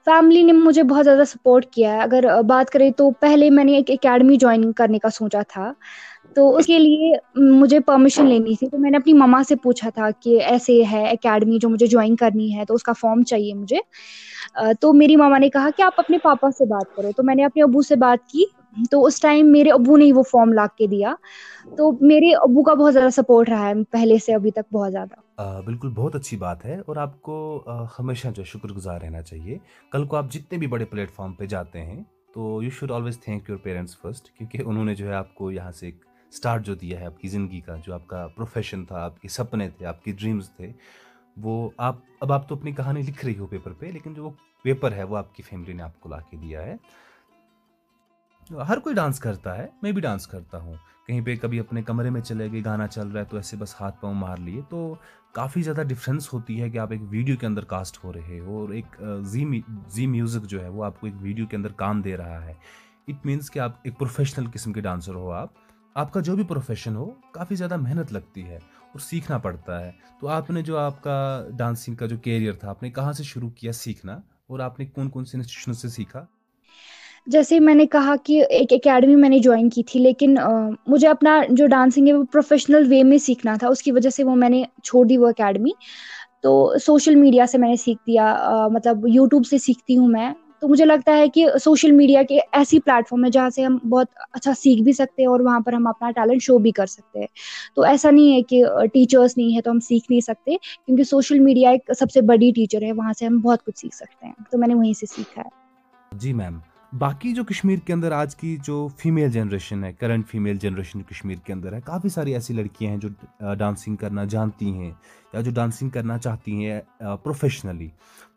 فیملی 0.05 0.41
نے 0.43 0.51
مجھے 0.51 0.83
بہت 0.83 1.05
زیادہ 1.05 1.23
سپورٹ 1.27 1.65
کیا 1.65 1.93
ہے۔ 1.93 1.99
اگر 1.99 2.23
بات 2.47 2.69
کریں 2.69 2.89
تو 2.91 3.11
پہلے 3.19 3.49
میں 3.49 3.63
نے 3.63 3.75
ایک 3.75 3.91
اکیڈمی 3.91 4.35
جوائن 4.35 4.71
کرنے 4.73 4.99
کا 4.99 5.09
سوچا 5.09 5.41
تھا۔ 5.49 5.71
تو 6.35 6.55
اس 6.57 6.65
کے 6.65 6.79
لیے 6.79 7.13
مجھے 7.35 7.79
پرمیشن 7.79 8.25
لینی 8.25 8.55
تھی۔ 8.55 8.67
تو 8.69 8.77
میں 8.77 8.91
نے 8.91 8.97
اپنی 8.97 9.13
مما 9.13 9.41
سے 9.43 9.55
پوچھا 9.55 9.89
تھا 9.89 10.09
کہ 10.19 10.39
ایسے 10.43 10.81
ہے 10.91 11.03
اکیڈمی 11.09 11.57
جو 11.61 11.69
مجھے 11.69 11.87
جوائن 11.87 12.15
کرنی 12.15 12.55
ہے، 12.57 12.65
تو 12.65 12.73
اس 12.73 12.83
کا 12.83 12.93
فارم 12.93 13.23
چاہیے 13.23 13.53
مجھے۔ 13.53 13.77
تو 14.79 14.93
میری 14.93 15.15
ماما 15.15 15.37
نے 15.37 15.49
کہا 15.49 15.69
کہ 15.77 15.81
آپ 15.81 15.93
اپنے 15.97 16.17
پاپا 16.17 16.51
سے 16.51 16.65
بات 16.65 16.95
کرو۔ 16.95 17.11
تو 17.17 17.23
میں 17.23 17.35
نے 17.35 17.45
اپنے 17.45 17.63
ابو 17.63 17.81
سے 17.81 17.95
بات 17.95 18.29
کی۔ 18.29 18.43
تو 18.91 19.05
اس 19.05 19.19
ٹائم 19.21 19.51
میرے 19.51 19.69
ابو 19.71 19.97
نے 19.97 20.05
ہی 20.05 20.11
وہ 20.11 20.23
فارم 20.23 20.53
لا 20.53 20.65
کے 20.77 20.87
دیا۔ 20.87 21.13
تو 21.77 21.91
میرے 22.01 22.33
ابو 22.35 22.63
کا 22.63 22.73
بہت 22.73 22.93
زیادہ 22.93 23.09
سپورٹ 23.09 23.49
رہا 23.49 23.69
ہے 23.69 23.83
پہلے 23.91 24.17
سے 24.17 24.33
ابھی 24.33 24.51
تک 24.51 24.73
بہت 24.73 24.91
زیادہ۔ 24.91 25.24
بالکل 25.37 25.89
بہت 25.89 26.15
اچھی 26.15 26.37
بات 26.37 26.65
ہے 26.65 26.79
اور 26.79 26.95
آپ 26.95 27.21
کو 27.21 27.63
ہمیشہ 27.99 28.27
جو 28.35 28.43
شکر 28.43 28.69
گزار 28.69 29.01
رہنا 29.01 29.21
چاہیے۔ 29.21 29.57
کل 29.91 30.05
کو 30.07 30.15
آپ 30.15 30.25
جتنے 30.29 30.57
بھی 30.57 30.67
بڑے 30.67 30.85
پلیٹ 30.85 31.11
فارم 31.11 31.33
پہ 31.33 31.45
جاتے 31.45 31.83
ہیں، 31.83 32.03
تو 32.33 32.61
you 32.63 32.69
should 32.69 32.91
always 32.91 33.19
thank 33.19 33.49
your 33.49 33.57
parents 33.57 33.97
first 33.97 34.29
کیونکہ 34.31 34.61
انہوں 34.65 34.85
نے 34.85 34.95
جو 34.95 35.07
ہے 35.07 35.13
آپ 35.13 35.35
کو 35.35 35.51
یہاں 35.51 35.71
سے 35.71 35.85
ایک 35.85 36.05
اسٹارٹ 36.31 36.65
جو 36.65 36.75
دیا 36.75 36.99
ہے 36.99 37.05
آپ 37.05 37.19
کی 37.19 37.27
زندگی 37.27 37.59
کا، 37.59 37.75
جو 37.85 37.93
آپ 37.93 38.07
کا 38.07 38.27
پروفیشن 38.27 38.85
تھا، 38.85 39.03
آپ 39.03 39.21
کے 39.21 39.27
سپنے 39.27 39.69
تھے، 39.69 39.85
آپ 39.85 40.03
کی 40.03 40.11
ڈریمز 40.11 40.49
تھے، 40.49 40.71
وہ 41.37 41.69
آپ، 41.77 41.95
اب 42.19 42.31
آپ 42.33 42.47
تو 42.49 42.55
اپنی 42.55 42.71
کہانی 42.71 43.01
لکھ 43.01 43.25
رہی 43.25 43.37
ہو 43.37 43.47
پیپر 43.47 43.73
پہ، 43.73 43.85
لیکن 43.85 44.13
جو 44.13 44.23
وہ 44.23 44.29
پیپر 44.63 44.91
ہے 44.91 45.03
وہ 45.03 45.17
آپ 45.17 45.35
کی 45.35 45.43
فیملی 45.43 45.73
نے 45.73 45.83
آپ 45.83 45.99
کو 45.99 46.09
لا 46.09 46.19
کے 46.19 46.37
دیا 46.37 46.61
ہے۔ 46.63 46.75
ہر 48.67 48.79
کوئی 48.79 48.95
ڈانس 48.95 49.19
کرتا 49.19 49.57
ہے، 49.57 49.67
میں 49.81 49.91
بھی 49.91 50.01
ڈانس 50.01 50.27
کرتا 50.27 50.57
ہوں۔ 50.57 50.73
کہیں 51.07 51.21
پہ 51.21 51.35
کبھی 51.35 51.59
اپنے 51.59 51.81
کمرے 51.81 52.09
میں 52.09 52.21
چلے 52.21 52.51
گئے، 52.51 52.61
گانا 52.65 52.87
چل 52.87 53.07
رہا 53.07 53.19
ہے، 53.19 53.25
تو 53.25 53.37
ایسے 53.37 53.57
بس 53.57 53.75
ہاتھ 53.81 54.01
پاؤں 54.01 54.13
مار 54.13 54.37
لیے، 54.37 54.61
تو 54.69 54.95
کافی 55.35 55.61
زیادہ 55.61 55.83
ڈفرینس 55.87 56.33
ہوتی 56.33 56.61
ہے 56.61 56.69
کہ 56.69 56.77
آپ 56.77 56.91
ایک 56.91 57.01
ویڈیو 57.09 57.35
کے 57.37 57.45
اندر 57.45 57.63
کاسٹ 57.63 58.03
ہو 58.03 58.13
رہے 58.13 58.39
ہو 58.39 58.59
اور 58.59 58.69
ایک 58.69 59.03
زی 59.21 59.61
زی 59.87 60.07
میوزک 60.07 60.47
جو 60.47 60.63
ہے 60.63 60.69
وہ 60.69 60.85
آپ 60.85 60.99
کو 60.99 61.07
ایک 61.07 61.15
ویڈیو 61.19 61.47
کے 61.47 61.55
اندر 61.55 61.71
کام 61.71 62.01
دے 62.01 62.17
رہا 62.17 62.45
ہے۔ 62.45 62.53
اٹ 63.07 63.25
مینس 63.25 63.51
کہ 63.51 63.59
آپ 63.59 63.71
ایک 63.83 63.99
پروفیشنل 63.99 64.45
قسم 64.53 64.73
کے 64.73 64.81
ڈانسر 64.81 65.15
ہو 65.15 65.31
آپ۔ 65.31 65.49
آپ 65.93 66.13
کا 66.13 66.19
جو 66.19 66.35
بھی 66.35 66.43
پروفیشن 66.43 66.95
ہو 66.95 67.11
کافی 67.31 67.55
زیادہ 67.55 67.77
محنت 67.77 68.13
لگتی 68.13 68.43
ہے 68.43 68.55
اور 68.55 68.99
سیکھنا 68.99 69.37
پڑتا 69.37 69.85
ہے۔ 69.85 69.91
تو 70.21 70.27
آپ 70.27 70.49
نے 70.49 70.61
جو 70.61 70.77
آپ 70.77 71.03
کا 71.03 71.47
ڈانسنگ 71.57 71.95
کا 71.95 72.05
جو 72.05 72.17
کیریئر 72.17 72.53
تھا، 72.53 72.69
آپ 72.69 72.83
نے 72.83 72.91
کہاں 72.91 73.11
سے 73.11 73.23
شروع 73.23 73.49
کیا 73.49 73.71
سیکھنا 73.71 74.13
اور 74.47 74.59
آپ 74.59 74.79
نے 74.79 74.85
کون 74.85 75.09
کون 75.09 75.25
سے 75.25 75.37
انسٹیٹیوشن 75.37 75.79
سے 75.79 75.89
سیکھا؟ 75.89 76.25
جیسے 77.27 77.59
میں 77.59 77.73
نے 77.75 77.85
کہا 77.85 78.15
کہ 78.23 78.43
ایک 78.49 78.73
اکیڈمی 78.73 79.15
میں 79.15 79.29
نے 79.29 79.37
جوائن 79.39 79.69
کی 79.69 79.83
تھی، 79.83 79.99
لیکن 79.99 80.35
مجھے 80.87 81.07
اپنا 81.07 81.41
جو 81.49 81.67
ڈانسنگ 81.67 82.07
ہے 82.07 82.13
وہ 82.13 82.23
پروفیشنل 82.31 82.87
وے 82.89 83.03
میں 83.03 83.17
سیکھنا 83.17 83.55
تھا۔ 83.59 83.67
اس 83.67 83.81
کی 83.83 83.91
وجہ 83.91 84.09
سے 84.09 84.23
وہ 84.23 84.35
میں 84.35 84.49
نے 84.49 84.63
چھوڑ 84.83 85.05
دی 85.05 85.17
وہ 85.17 85.27
اکیڈمی 85.27 85.71
تو 86.41 86.51
سوشل 86.85 87.15
میڈیا 87.15 87.45
سے 87.45 87.57
میں 87.57 87.69
نے 87.69 87.75
سیکھ 87.75 87.99
دیا 88.07 88.35
مطلب 88.73 89.07
یوٹیوب 89.07 89.45
سے 89.45 89.57
سیکھتی 89.57 89.97
ہوں 89.97 90.07
میں۔ 90.07 90.31
تو 90.61 90.67
مجھے 90.67 90.85
لگتا 90.85 91.17
ہے 91.17 91.27
کہ 91.29 91.45
سوشل 91.63 91.91
میڈیا 91.91 92.21
کے 92.23 92.39
ایسی 92.51 92.79
پلیٹ 92.79 93.07
فارم 93.09 93.25
ہے 93.25 93.29
جہاں 93.29 93.49
سے 93.49 93.63
ہم 93.63 93.77
بہت 93.89 94.07
اچھا 94.33 94.51
سیکھ 94.59 94.81
بھی 94.81 94.91
سکتے 94.91 95.21
ہیں 95.21 95.29
اور 95.29 95.39
وہاں 95.39 95.59
پر 95.59 95.73
ہم 95.73 95.87
اپنا 95.87 96.11
ٹیلنٹ 96.11 96.41
شو 96.41 96.57
بھی 96.57 96.71
کر 96.71 96.85
سکتے 96.85 97.19
ہیں۔ 97.19 97.27
تو 97.75 97.81
ایسا 97.81 98.11
نہیں 98.11 98.33
ہے 98.33 98.41
کہ 98.41 98.63
ٹیچرس 98.93 99.37
نہیں 99.37 99.55
ہے 99.55 99.61
تو 99.61 99.71
ہم 99.71 99.79
سیکھ 99.79 100.05
نہیں 100.09 100.21
سکتے، 100.21 100.55
کیونکہ 100.85 101.03
سوشل 101.03 101.39
میڈیا 101.39 101.69
ایک 101.69 101.91
سب 101.99 102.11
سے 102.11 102.21
بڑی 102.21 102.51
ٹیچر 102.51 102.81
ہے، 102.81 102.91
وہاں 102.91 103.13
سے 103.13 103.25
ہم 103.25 103.39
بہت 103.39 103.65
کچھ 103.65 103.79
سیکھ 103.79 103.95
سکتے 103.95 104.25
ہیں۔ 104.25 104.33
تو 104.51 104.57
میں 104.57 104.67
نے 104.67 104.75
وہیں 104.75 104.93
سے 104.93 105.05
سیکھا 105.05 105.41
ہے۔ 105.41 106.17
جی 106.17 106.33
میم۔ 106.33 106.57
باقی 106.99 107.33
جو 107.33 107.43
کشمیر 107.43 107.79
کے 107.85 107.93
اندر 107.93 108.11
آج 108.11 108.35
کی 108.35 108.55
جو 108.63 108.87
فیمیل 108.97 109.31
جنریشن 109.31 109.83
ہے 109.83 109.91
کرنٹ 109.93 110.27
فیمیل 110.27 110.57
جنریشن 110.57 111.01
کشمیر 111.03 111.37
کے 111.45 111.53
اندر 111.53 111.73
ہے، 111.73 111.79
کافی 111.85 112.09
ساری 112.09 112.33
ایسی 112.33 112.53
لڑکیاں 112.53 112.91
ہیں 112.91 112.97
جو 112.97 113.53
ڈانسنگ 113.59 113.95
کرنا 113.95 114.23
جانتی 114.23 114.71
ہیں 114.73 114.91
یا 115.33 115.41
جو 115.41 115.51
ڈانسنگ 115.55 115.89
کرنا 115.89 116.17
چاہتی 116.17 116.65
ہیں 116.65 116.79
پروفیشنلی 117.23 117.89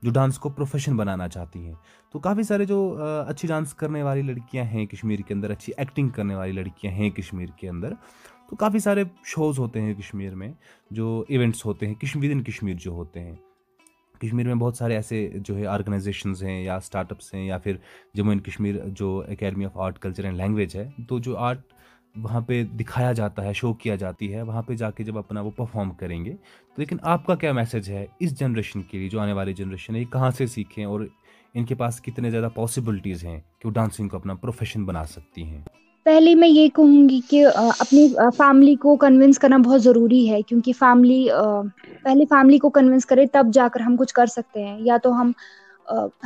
جو 0.03 0.11
ڈانس 0.11 0.38
کو 0.38 0.49
پروفیشن 0.49 0.97
بنانا 0.97 1.29
چاہتی 1.29 1.65
ہیں۔ 1.67 1.75
تو 2.12 2.19
کافی 2.19 2.43
سارے 2.43 2.65
جو 2.65 2.81
اچھی 3.27 3.49
ڈانس 3.49 3.75
کرنے 3.75 4.03
والی 4.03 4.23
لڑکیاں 4.23 4.65
ہیں 4.65 4.87
کشمیر 4.87 5.21
کے 5.27 5.35
اندر، 5.35 5.50
اچھی 5.50 5.73
ایکٹنگ 5.77 6.09
کرنے 6.09 6.35
والی 6.35 6.53
لڑکیاں 6.53 6.93
ہیں 6.93 7.11
کشمیر 7.11 7.49
کے 7.57 7.69
اندر۔ 7.69 7.93
تو 8.50 8.57
کافی 8.57 8.79
سارے 8.79 9.05
شوز 9.25 9.59
ہوتے 9.59 9.81
ہیں 9.83 9.95
کشمیر 9.95 10.35
میں 10.35 10.53
جو 10.91 11.25
ایونٹس 11.29 11.65
ہوتے 11.67 11.87
ہیں 11.87 11.95
کشمیر 11.95 12.33
ان 12.33 12.43
کشمیر 12.43 12.77
جو 12.81 12.91
ہوتے 12.91 13.21
ہیں۔ 13.21 13.35
کشمیر 14.21 14.47
میں 14.47 14.55
بہت 14.55 14.77
سارے 14.77 14.95
ایسے 14.95 15.29
جو 15.45 15.57
ہے 15.59 15.67
آرگنائزیشنز 15.67 16.43
ہیں 16.45 16.63
یا 16.63 16.77
اسٹارٹ 16.77 17.13
اپس 17.13 17.33
ہیں 17.35 17.47
یا 17.47 17.59
پھر 17.59 17.77
جموں 18.15 18.33
اینڈ 18.33 18.45
کشمیر 18.45 18.75
جو 18.89 19.19
academy 19.29 19.65
of 19.65 19.77
art 19.77 19.99
culture 19.99 20.25
and 20.25 20.37
language 20.37 20.77
ہے، 20.77 20.89
تو 21.09 21.19
جو 21.19 21.37
آرٹ 21.37 21.61
وہاں 22.17 22.41
پہ 22.41 22.63
دکھایا 22.65 23.13
جاتا 23.13 23.45
ہے 23.45 23.53
شو 23.53 23.73
کیا 23.73 23.95
جاتی 23.97 24.33
ہے، 24.35 24.43
وہاں 24.43 24.63
پہ 24.63 24.75
جا 24.75 24.91
کے 24.91 25.05
جب 25.05 25.19
اپنا 25.19 25.41
وہ 25.41 25.51
پرفارم 25.51 25.91
کریں 25.91 26.25
گے، 26.25 26.33
تو 26.33 26.83
لیکن 26.83 26.97
آپ 27.03 27.27
کا 27.27 27.35
کیا 27.35 27.53
میسج 27.53 27.91
ہے 27.91 28.07
اس 28.21 28.39
جنریشن 28.39 28.83
کے 28.83 28.99
لیے 28.99 29.09
جو 29.09 29.21
آنے 29.21 29.33
والی 29.33 29.53
جنریشن 29.53 29.95
ہے؟ 29.95 30.01
یہ 30.01 30.13
کہاں 30.13 30.31
سے 30.31 30.47
سیکھیں 30.47 30.85
اور 30.85 31.07
ان 31.55 31.65
کے 31.65 31.75
پاس 31.75 32.01
کتنے 32.01 32.31
زیادہ 32.31 32.49
پاسبلٹیز 32.55 33.25
ہیں 33.25 33.41
کہ 33.59 33.67
وہ 33.69 33.73
ڈانسنگ 33.73 34.09
کو 34.09 34.17
اپنا 34.17 34.35
پروفیشن 34.35 34.85
بنا 34.85 35.05
سکتی 35.05 35.45
ہیں؟ 35.45 35.63
پہلے 36.09 36.35
میں 36.35 36.49
یہ 36.49 36.69
کہوں 36.69 37.09
گی 37.09 37.21
کہ 37.29 37.45
اپنی 37.57 38.07
فیملی 38.37 38.75
کو 38.75 38.97
کنونس 38.97 39.38
کرنا 39.38 39.57
بہت 39.57 39.83
ضروری 39.83 40.31
ہے، 40.31 40.41
کیونکہ 40.43 40.73
فیملی 40.79 41.27
پہلے 42.05 42.25
فیملی 42.31 42.59
کو 42.59 42.71
کنونس 42.71 43.07
کرے 43.07 43.27
تب 43.33 43.47
جا 43.53 43.67
کر 43.73 43.81
ہم 43.81 43.97
کچھ 43.97 44.15
کر 44.15 44.27
سکتے 44.27 44.65
ہیں، 44.65 44.79
یا 44.81 44.97
تو 45.03 45.21
ہم 45.21 45.33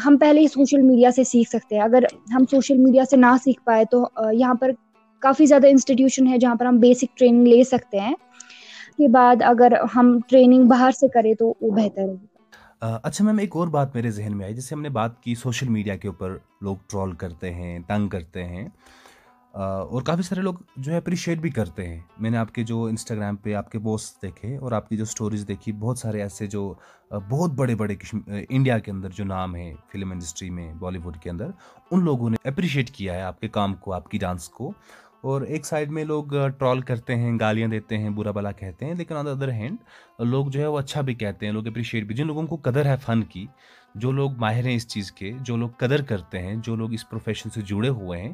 ہم 0.06 0.16
پہلے 0.20 0.40
ہی 0.40 0.46
سوشل 0.48 0.82
میڈیا 0.82 1.10
سے 1.10 1.24
سیکھ 1.24 1.50
سکتے 1.50 1.74
ہیں۔ 1.74 1.82
اگر 1.82 2.04
ہم 2.34 2.44
سوشل 2.50 2.78
میڈیا 2.78 3.04
سے 3.10 3.16
نہ 3.16 3.34
سیکھ 3.44 3.62
پائے 3.64 3.84
تو 3.90 4.04
یہاں 4.32 4.54
پر 4.54 4.70
کافی 5.22 5.46
زیادہ 5.46 5.66
انسٹیٹیوشن 5.66 6.26
ہے 6.26 6.38
جہاں 6.38 6.54
پر 6.54 6.66
ہم 6.66 6.78
بیسک 6.78 7.16
ٹریننگ 7.18 7.46
لے 7.46 7.62
سکتے 7.64 8.00
ہیں۔ 8.00 8.14
کے 8.96 9.08
بعد 9.08 9.42
اگر 9.42 9.72
ہم 9.96 10.18
ٹریننگ 10.28 10.68
باہر 10.68 10.90
سے 10.90 11.08
کریں 11.08 11.32
تو 11.34 11.52
وہ 11.60 11.70
بہتر 11.70 12.08
ہے۔ 12.08 12.94
اچھا 13.02 13.24
میم، 13.24 13.38
ایک 13.38 13.56
اور 13.56 13.68
بات 13.68 13.94
میرے 13.94 14.10
ذہن 14.10 14.36
میں 14.36 14.44
آئی، 14.46 14.54
جیسے 14.54 14.74
ہم 14.74 14.82
نے 14.82 14.88
بات 14.90 15.20
کی 15.22 15.34
سوشل 15.34 15.68
میڈیا 15.68 15.96
کے 15.96 16.08
اوپر، 16.08 16.36
لوگ 16.60 16.76
ٹرول 16.90 17.12
کرتے 17.14 17.52
ہیں، 17.54 17.78
تنگ 17.88 18.08
کرتے 18.08 18.44
ہیں۔ 18.44 18.68
اور 19.52 20.02
کافی 20.02 20.22
سارے 20.22 20.40
لوگ 20.40 20.54
جو 20.76 20.92
ہے 20.92 20.96
اپریشیٹ 20.96 21.38
بھی 21.38 21.50
کرتے 21.50 21.88
ہیں۔ 21.88 22.00
میں 22.18 22.30
نے 22.30 22.36
آپ 22.36 22.52
کے 22.52 22.62
جو 22.64 22.84
انسٹاگرام 22.84 23.36
پہ 23.36 23.54
آپ 23.54 23.70
کے 23.70 23.78
پوسٹ 23.78 24.22
دیکھے 24.22 24.56
اور 24.56 24.72
آپ 24.72 24.88
کی 24.88 24.96
جو 24.96 25.02
اسٹوریز 25.02 25.44
دیکھی، 25.48 25.72
بہت 25.72 25.98
سارے 25.98 26.22
ایسے 26.22 26.46
جو 26.46 26.74
بہت 27.28 27.50
بڑے 27.50 27.74
بڑے 27.74 27.94
انڈیا 28.48 28.78
کے 28.78 28.90
اندر 28.90 29.08
جو 29.08 29.24
نام 29.24 29.54
ہیں 29.54 29.74
فلم 29.92 30.10
انڈسٹری 30.10 30.50
میں 30.50 30.72
بالی 30.74 30.98
ووڈ 30.98 31.16
کے 31.16 31.30
اندر، 31.30 31.50
ان 31.90 32.04
لوگوں 32.04 32.30
نے 32.30 32.48
اپریشیٹ 32.48 32.90
کیا 32.90 33.14
ہے 33.14 33.22
آپ 33.22 33.40
کے 33.40 33.48
کام 33.48 33.74
کو، 33.74 33.92
آپ 33.92 34.08
کی 34.08 34.18
ڈانس 34.18 34.48
کو۔ 34.48 34.72
اور 35.20 35.42
ایک 35.42 35.66
سائڈ 35.66 35.90
میں 35.90 36.04
لوگ 36.04 36.24
ٹرول 36.58 36.80
کرتے 36.80 37.16
ہیں، 37.16 37.38
گالیاں 37.40 37.68
دیتے 37.68 37.98
ہیں، 37.98 38.10
برا 38.10 38.30
بلا 38.30 38.52
کہتے 38.52 38.86
ہیں، 38.86 38.94
لیکن 38.94 39.16
آن 39.16 39.26
دا 39.26 39.30
ادر 39.30 39.50
ہینڈ 39.50 39.76
لوگ 40.18 40.46
جو 40.46 40.60
ہے 40.60 40.66
وہ 40.66 40.78
اچھا 40.78 41.00
بھی 41.00 41.14
کہتے 41.14 41.46
ہیں، 41.46 41.52
لوگ 41.52 41.66
اپریشیٹ 41.66 42.04
بھی، 42.04 42.14
جن 42.14 42.26
لوگوں 42.26 42.46
کو 42.46 42.56
قدر 42.62 42.86
ہے 42.86 42.96
فن 42.96 43.22
کی 43.22 43.46
جو 43.94 44.12
لوگ 44.12 44.36
ماہر 44.40 44.66
ہیں 44.66 44.74
اس 44.74 44.86
چیز 44.88 45.10
کے، 45.12 45.32
جو 45.40 45.56
لوگ 45.56 45.68
قدر 45.78 46.02
کرتے 46.02 46.42
ہیں، 46.42 46.54
جو 46.56 46.76
لوگ 46.76 46.92
اس 46.92 47.08
پروفیشن 47.08 47.50
سے 47.50 47.60
جڑے 47.60 47.88
ہوئے 47.88 48.20
ہیں 48.20 48.32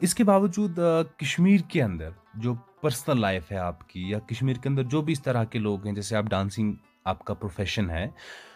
اس 0.00 0.14
کے 0.14 0.24
باوجود 0.24 0.78
کشمیر 1.18 1.60
کے 1.70 1.82
اندر 1.82 2.10
جو 2.34 2.54
پرسنل 2.82 3.20
لائف 3.20 3.50
ہے 3.52 3.56
آپ 3.58 3.88
کی، 3.88 4.08
یا 4.10 4.18
کشمیر 4.28 4.56
کے 4.62 4.68
اندر 4.68 4.82
جو 4.84 5.02
بھی 5.02 5.12
اس 5.12 5.22
طرح 5.22 5.44
کے 5.44 5.58
لوگ 5.58 5.86
ہیں، 5.86 5.94
جیسے 5.94 6.16
آپ 6.16 6.24
ڈانسنگ 6.30 6.74
آپ 7.04 7.24
کا 7.24 7.34
پروفیشن 7.34 7.90
ہے، 7.90 8.06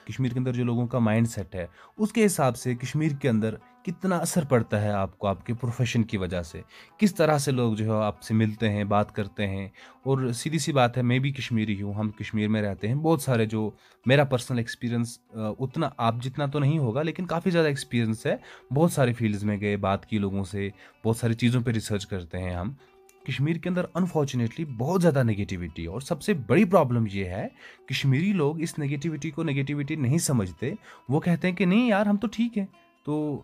کشمیر 0.07 0.33
کے 0.33 0.39
اندر 0.39 0.53
جو 0.53 0.65
لوگوں 0.65 0.87
کا 0.87 0.99
مائنڈ 0.99 1.29
سیٹ 1.29 1.55
ہے، 1.55 1.67
اس 1.97 2.13
کے 2.13 2.27
حساب 2.27 2.57
سے 2.57 2.75
کشمیر 2.75 3.13
کے 3.21 3.29
اندر 3.29 3.55
کتنا 3.85 4.17
اثر 4.17 4.45
پڑتا 4.45 4.83
ہے 4.83 4.91
آپ 4.91 5.19
کو، 5.19 5.27
آپ 5.27 5.47
کے 5.47 5.55
پروفیشن 5.55 6.03
کی 6.03 6.17
وجہ 6.17 6.43
سے؟ 6.43 6.61
کس 6.99 7.15
طرح 7.15 7.39
سے 7.39 7.51
لوگ 7.51 7.75
جو 7.75 7.85
ہے 7.85 8.05
آپ 8.05 8.23
سے 8.23 8.35
ملتے 8.35 8.69
ہیں، 8.69 8.85
بات 8.85 9.15
کرتے 9.15 9.47
ہیں؟ 9.47 9.69
اور 10.03 10.33
سیدھی 10.33 10.59
سی 10.59 10.73
بات 10.73 10.97
ہے، 10.97 11.03
میں 11.03 11.19
بھی 11.19 11.33
کشمیری 11.33 11.83
ہوں، 11.83 11.95
ہم 11.95 12.11
کشمیر 12.11 12.49
میں 12.49 12.63
رہتے 12.63 12.89
ہیں، 12.89 12.95
بہت 12.95 13.23
سارے 13.23 13.47
جو 13.47 13.71
میرا 14.07 14.25
پرسنل 14.25 14.59
ایکسپیرینس 14.59 15.19
اتنا 15.35 15.89
آپ 15.97 16.15
جتنا 16.23 16.47
تو 16.47 16.59
نہیں 16.59 16.79
ہوگا، 16.79 17.03
لیکن 17.03 17.27
کافی 17.27 17.51
زیادہ 17.51 17.67
ایکسپیرینس 17.67 18.27
ہے۔ 18.27 18.37
بہت 18.75 18.93
سارے 18.93 19.13
فیلڈز 19.13 19.45
میں 19.45 19.61
گئے، 19.61 19.77
بات 19.77 20.07
کی 20.07 20.19
لوگوں 20.19 20.45
سے، 20.45 20.69
بہت 21.05 21.17
ساری 21.17 21.35
چیزوں 21.35 21.61
پہ 21.61 21.71
ریسرچ 21.71 22.07
کرتے 22.07 22.39
ہیں 22.39 22.55
ہم۔ 22.55 22.73
کشمیر 23.29 23.57
کے 23.57 23.69
اندر 23.69 23.85
انفارچونیٹلی 23.95 24.65
بہت 24.65 25.03
زیادہ 25.03 25.23
نگیٹیوٹی 25.23 25.87
اور 25.87 26.01
سب 26.01 26.23
سے 26.23 26.35
بڑی 26.35 26.65
پرابلم 26.65 27.05
یہ 27.13 27.25
ہے، 27.25 27.49
کشمیری 27.89 28.33
لوگ 28.33 28.61
اس 28.61 28.79
نگیٹیوٹی 28.79 29.31
کو 29.31 29.43
نگیٹیوٹی 29.43 29.95
نہیں 29.95 30.19
سمجھتے۔ 30.19 30.73
وہ 31.09 31.21
کہتے 31.21 31.49
ہیں 31.49 31.57
کہ 31.57 31.65
نہیں 31.65 31.89
یار، 31.89 32.07
ہم 32.07 32.17
تو 32.17 32.27
ٹھیک 32.33 32.59
ہیں۔ 32.59 32.67
تو 33.05 33.43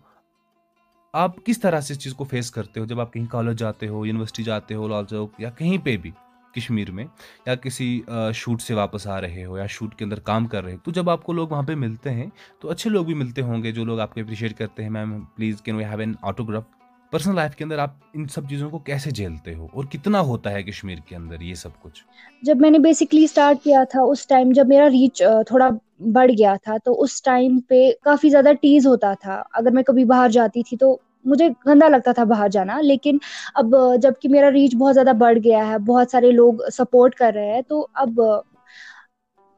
آپ 1.16 1.37
کس 1.44 1.61
طرح 1.61 1.80
سے 1.80 1.92
اس 1.92 1.99
چیز 1.99 2.14
کو 2.14 2.25
فیس 2.25 2.50
کرتے 2.50 2.80
ہو؟ 2.80 2.85
جب 2.85 3.00
آپ 3.00 3.12
کہیں 3.12 3.26
کالج 3.26 3.58
جاتے 3.58 3.88
ہو 3.88 4.04
یونیورسٹی 4.06 4.42
جاتے 4.42 4.75
ہو 4.75 4.88
لال 4.88 5.04
چوک 5.06 5.40
یا 5.40 5.50
کہیں 5.50 5.76
پہ 5.85 5.96
بھی، 5.96 6.11
کشمیر 6.54 6.90
میں، 6.90 7.04
یا 7.46 7.54
کسی 7.54 8.00
شوٹ 8.35 8.62
سے 8.62 8.75
واپس 8.75 9.06
آ 9.06 9.20
رہے 9.20 9.44
ہو، 9.44 9.56
یا 9.58 9.66
شوٹ 9.66 9.94
کے 9.94 10.04
اندر 10.04 10.20
کام 10.20 10.46
کر 10.46 10.64
رہے 10.64 10.73
ہو، 10.73 10.78
تو 10.85 10.90
جب 10.90 11.11
آپ 11.11 11.23
کو 11.23 11.32
لوگ 11.32 11.49
وہاں 11.49 11.62
پہ 11.62 11.75
ملتے 11.75 12.11
ہیں، 12.11 12.26
تو 12.61 12.70
اچھے 12.70 12.90
لوگ 12.90 13.04
بھی 13.04 13.14
ملتے 13.14 13.42
ہوں 13.42 13.62
گے 13.62 13.73
جو 13.73 13.85
لوگ 13.85 14.00
آپ 14.00 14.14
کو 14.14 14.20
اپریشیٹ 14.20 14.56
کرتے 14.58 14.82
ہیں 14.82 14.90
ma'am 14.90 15.20
please 15.37 15.61
can 15.62 15.76
we 15.76 15.85
have 15.85 15.99
an 15.99 16.12
autograph 16.23 16.64
personal 17.12 17.35
life 17.37 17.54
کے 17.56 17.64
اندر 17.64 17.78
آپ 17.78 17.90
ان 18.14 18.26
سب 18.28 18.49
چیزوں 18.49 18.70
کو 18.70 18.78
کیسے 18.78 19.11
جھیلتے 19.11 19.54
ہو؟ 19.54 19.66
اور 19.73 19.85
کتنا 19.85 20.20
ہوتا 20.20 20.52
ہے 20.52 20.62
کشمیر 20.62 20.99
کے 20.99 21.16
اندر 21.16 21.40
یہ 21.40 21.54
سب 21.54 21.80
کچھ؟ 21.82 22.02
جب 22.42 22.61
میں 22.61 22.70
نے 22.70 22.78
بیسکلی 22.78 23.25
اسٹارٹ 23.25 23.64
کیا 23.64 23.85
تھا، 23.90 24.02
اس 24.02 24.26
ٹائم 24.26 24.52
جب 24.52 24.68
میرا 24.68 24.88
ریچ 24.90 25.23
تھوڑا 25.46 25.68
بڑھ 26.14 26.30
گیا 26.30 26.54
تھا، 26.64 26.76
تو 26.85 27.00
اس 27.02 27.23
ٹائم 27.23 27.58
پہ 27.61 27.90
کافی 28.04 28.28
زیادہ 28.28 28.52
ٹیز 28.61 28.87
ہوتا 28.87 29.12
تھا۔ 29.20 29.42
اگر 29.52 29.70
میں 29.70 29.82
کبھی 29.82 30.04
باہر 30.04 30.30
جاتی 30.30 30.62
تھی 30.62 30.76
تو 30.76 30.96
مجھے 31.26 31.49
گندا 31.66 31.88
لگتا 31.88 32.12
تھا 32.12 32.25
باہر 32.25 32.49
جانا، 32.49 32.80
لیکن 32.80 33.18
اب 33.54 33.75
جبکہ 34.02 34.28
میرا 34.28 34.50
ریچ 34.50 34.75
بہت 34.76 34.95
زیادہ 34.95 35.12
بڑھ 35.18 35.38
گیا 35.45 35.66
ہے، 35.68 35.78
بہت 35.78 36.11
سارے 36.11 36.30
لوگ 36.30 36.68
سپورٹ 36.73 37.14
کر 37.14 37.33
رہے 37.35 37.54
ہیں، 37.54 37.62
تو 37.62 37.87
اب 37.95 38.21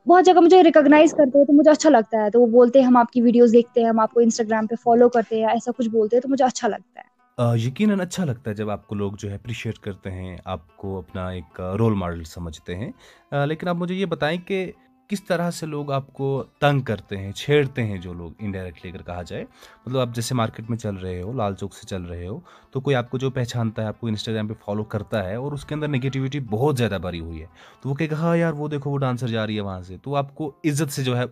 بہت 0.07 0.25
جگہ 0.25 0.41
مجھے 0.41 0.63
ریکگنائز 0.63 1.13
کرتے 1.13 1.39
ہیں 1.39 1.45
تو 1.45 1.53
مجھے 1.53 1.71
اچھا 1.71 1.91
لگتا 1.91 2.23
ہے۔ 2.25 2.31
تو 2.31 2.41
وہ 2.41 2.47
بولتے 2.47 2.81
ہیں، 2.81 2.87
ہم 2.87 2.97
آپ 2.97 3.11
کی 3.11 3.23
ویڈیوز 3.23 3.53
دیکھتے 3.53 3.81
ہیں، 3.81 3.89
ہم 3.89 4.01
آپ 4.01 4.13
کو 4.15 4.21
انسٹاگرام 4.21 4.67
پہ 4.67 4.75
فالو 4.75 5.09
کرتے 5.09 5.37
ہیں، 5.37 5.47
ایسا 5.47 5.71
کچھ 5.79 5.89
بولتے 5.89 6.17
ہیں 6.17 6.21
تو 6.21 6.29
مجھے 6.29 6.45
اچھا 6.45 6.69
لگتا 6.69 7.01
ہے۔ 7.01 7.17
یقیناً 7.57 8.01
اچھا 8.01 8.25
لگتا 8.25 8.51
ہے 8.51 8.55
جب 8.55 8.71
آپ 8.71 8.87
کو 8.87 8.95
لوگ 8.95 9.13
جو 9.19 9.31
ہے 9.31 9.35
اپریشیٹ 9.35 9.79
کرتے 9.79 10.11
ہیں، 10.11 10.37
آپ 10.45 10.77
کو 10.77 10.99
اپنا 10.99 11.29
ایک 11.29 11.61
رول 11.79 11.95
ماڈل 11.95 12.25
سمجھتے 12.25 12.75
ہیں۔ 12.75 12.91
لیکن 13.47 13.69
آپ 13.69 13.77
مجھے 13.77 13.95
یہ 13.95 14.07
بتائیں 14.07 14.39
کہ 14.47 14.73
کس 15.09 15.23
طرح 15.25 15.51
سے 15.51 15.67
لوگ 15.67 15.93
آپ 15.93 16.13
کو 16.13 16.45
تنگ 16.59 16.81
کرتے 16.81 17.17
ہیں، 17.17 17.33
چھیڑتے 17.33 17.85
ہیں 17.85 17.97
جو 17.99 18.13
لوگ 18.13 18.31
انڈائریکٹلی 18.39 18.91
اگر 18.91 19.03
کہا 19.03 19.23
جائے؟ 19.23 19.45
مطلب 19.87 19.99
آپ 19.99 20.09
جیسے 20.15 20.35
مارکیٹ 20.35 20.71
میں 20.71 20.79
چل 20.79 20.95
رہے 20.95 21.23
ہو، 21.23 21.33
لال 21.33 21.55
چوک 21.55 21.75
سے 21.75 21.87
چل 21.87 22.03
رہے 22.03 22.27
ہو، 22.27 22.39
تو 22.71 22.81
کوئی 22.81 22.97
آپ 22.97 23.11
کو 23.11 23.19
جو 23.19 23.31
پہچانتا 23.31 23.83
ہے، 23.83 23.87
آپ 23.87 24.01
کو 24.01 24.07
انسٹاگرام 24.07 24.49
پہ 24.49 24.55
فالو 24.65 24.85
کرتا 24.85 25.25
ہے 25.25 25.35
اور 25.35 25.53
اس 25.53 25.65
کے 25.65 25.75
اندر 25.75 25.89
نگیٹیوٹی 25.89 26.41
بہت 26.41 26.79
زیادہ 26.79 26.99
بھری 27.03 27.21
ہوئی 27.21 27.41
ہے۔ 27.41 27.47
تو 27.81 27.89
وہ 27.89 27.95
کہ 27.95 28.09
ہاں 28.13 28.37
یار، 28.37 28.53
وہ 28.53 28.69
دیکھو، 28.69 28.91
وہ 28.91 28.99
ڈانسر 28.99 29.29
جا 29.29 29.47
رہی 29.47 29.57
ہے 29.57 29.61
وہاں 29.61 29.81
سے۔ 29.83 29.97
تو 30.03 30.17
آپ 30.17 30.35
کو 30.35 30.53
عزت 30.65 30.93
سے 30.93 31.05
جو 31.05 31.17
ہے 31.19 31.25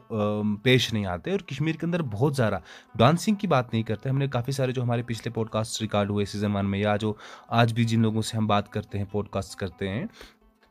پیش 0.63 0.93
نہیں 0.93 1.07
آتے 1.07 1.31
اور 1.31 1.41
کشمیر 1.41 1.75
کے 1.75 1.87
اندر 1.87 2.03
بہت 2.03 2.37
زیادہ 2.37 2.59
ڈانسنگ 2.95 3.35
کی 3.35 3.47
بات 3.47 3.73
نہیں 3.73 3.83
کرتے۔ 3.83 4.09
ہم 4.09 4.19
نے 4.19 4.29
کافی 4.29 4.53
سارے 4.53 4.73
جو 4.73 4.83
ہمارے 4.83 5.03
پچھلے 5.03 5.31
پوڈ 5.31 5.51
کاسٹ 5.51 5.81
ریکارڈ 5.83 6.11
ہوئے 6.11 6.25
سیزن 6.25 6.57
ون 6.57 6.71
میں 6.71 6.79
یا 6.79 6.97
جو 6.97 7.13
آج 7.49 7.73
بھی 7.75 7.85
جن 7.85 8.01
لوگوں 8.01 8.23
سے 8.23 8.37
ہم 8.37 8.47
بات 8.47 8.73
کرتے 8.73 8.99
ہیں 8.99 9.05
پوڈ 9.13 9.29
کاسٹ 9.29 9.55
کرتے 9.55 9.89
ہیں 9.89 10.05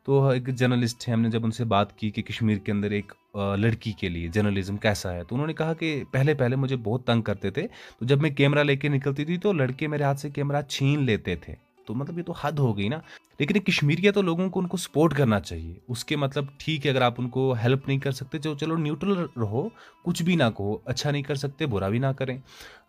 تو 0.05 0.27
ایک 0.29 0.47
جرنلسٹ 0.49 1.07
ہے 1.07 1.13
ہم 1.13 1.21
نے 1.21 1.29
جب 1.31 1.45
ان 1.45 1.51
سے 1.51 1.63
بات 1.65 1.97
کی 1.99 2.09
کہ 2.11 2.21
کشمیر 2.21 2.57
کے 2.57 2.71
اندر 2.71 2.91
ایک 2.91 3.13
لڑکی 3.59 3.91
کے 3.99 4.09
لیے 4.09 4.27
جرنلزم 4.33 4.77
کیسا 4.77 5.13
ہے، 5.13 5.23
تو 5.23 5.35
انہوں 5.35 5.47
نے 5.47 5.53
کہا 5.53 5.73
کہ 5.73 6.03
پہلے 6.11 6.33
پہلے 6.33 6.55
مجھے 6.55 6.75
بہت 6.83 7.05
تنگ 7.05 7.21
کرتے 7.21 7.51
تھے، 7.51 7.67
تو 7.99 8.05
جب 8.05 8.21
میں 8.21 8.29
کیمرہ 8.29 8.63
لے 8.63 8.75
کے 8.75 8.89
نکلتی 8.89 9.25
تھی 9.25 9.37
تو 9.37 9.53
لڑکے 9.53 9.87
میرے 9.87 10.03
ہاتھ 10.03 10.19
سے 10.19 10.29
کیمرہ 10.29 10.61
چھین 10.61 11.03
لیتے 11.05 11.35
تھے، 11.35 11.55
تو 11.87 11.93
مطلب 11.95 12.17
یہ 12.17 12.23
تو 12.23 12.33
حد 12.41 12.59
ہو 12.59 12.77
گئی 12.77 12.87
نا۔ 12.89 12.99
لیکن 13.39 13.55
ایک 13.55 13.65
کشمیریہ 13.65 14.11
تو 14.11 14.21
لوگوں 14.21 14.49
کو 14.49 14.59
ان 14.59 14.67
کو 14.67 14.77
سپورٹ 14.77 15.13
کرنا 15.13 15.39
چاہیے۔ 15.39 15.73
اس 15.87 16.05
کے 16.05 16.15
مطلب 16.15 16.45
ٹھیک 16.57 16.85
ہے، 16.85 16.91
اگر 16.91 17.01
آپ 17.01 17.13
ان 17.17 17.29
کو 17.29 17.53
ہیلپ 17.63 17.87
نہیں 17.87 17.99
کر 17.99 18.11
سکتے 18.11 18.37
تو 18.37 18.55
چلو 18.55 18.77
نیوٹرل 18.77 19.25
رہو، 19.37 19.67
کچھ 20.03 20.23
بھی 20.23 20.35
نہ 20.35 20.43
کہو 20.57 20.77
اچھا 20.85 21.11
نہیں 21.11 21.23
کر 21.23 21.35
سکتے، 21.35 21.65
برا 21.65 21.89
بھی 21.89 21.99
نہ 21.99 22.11
کریں۔ 22.17 22.37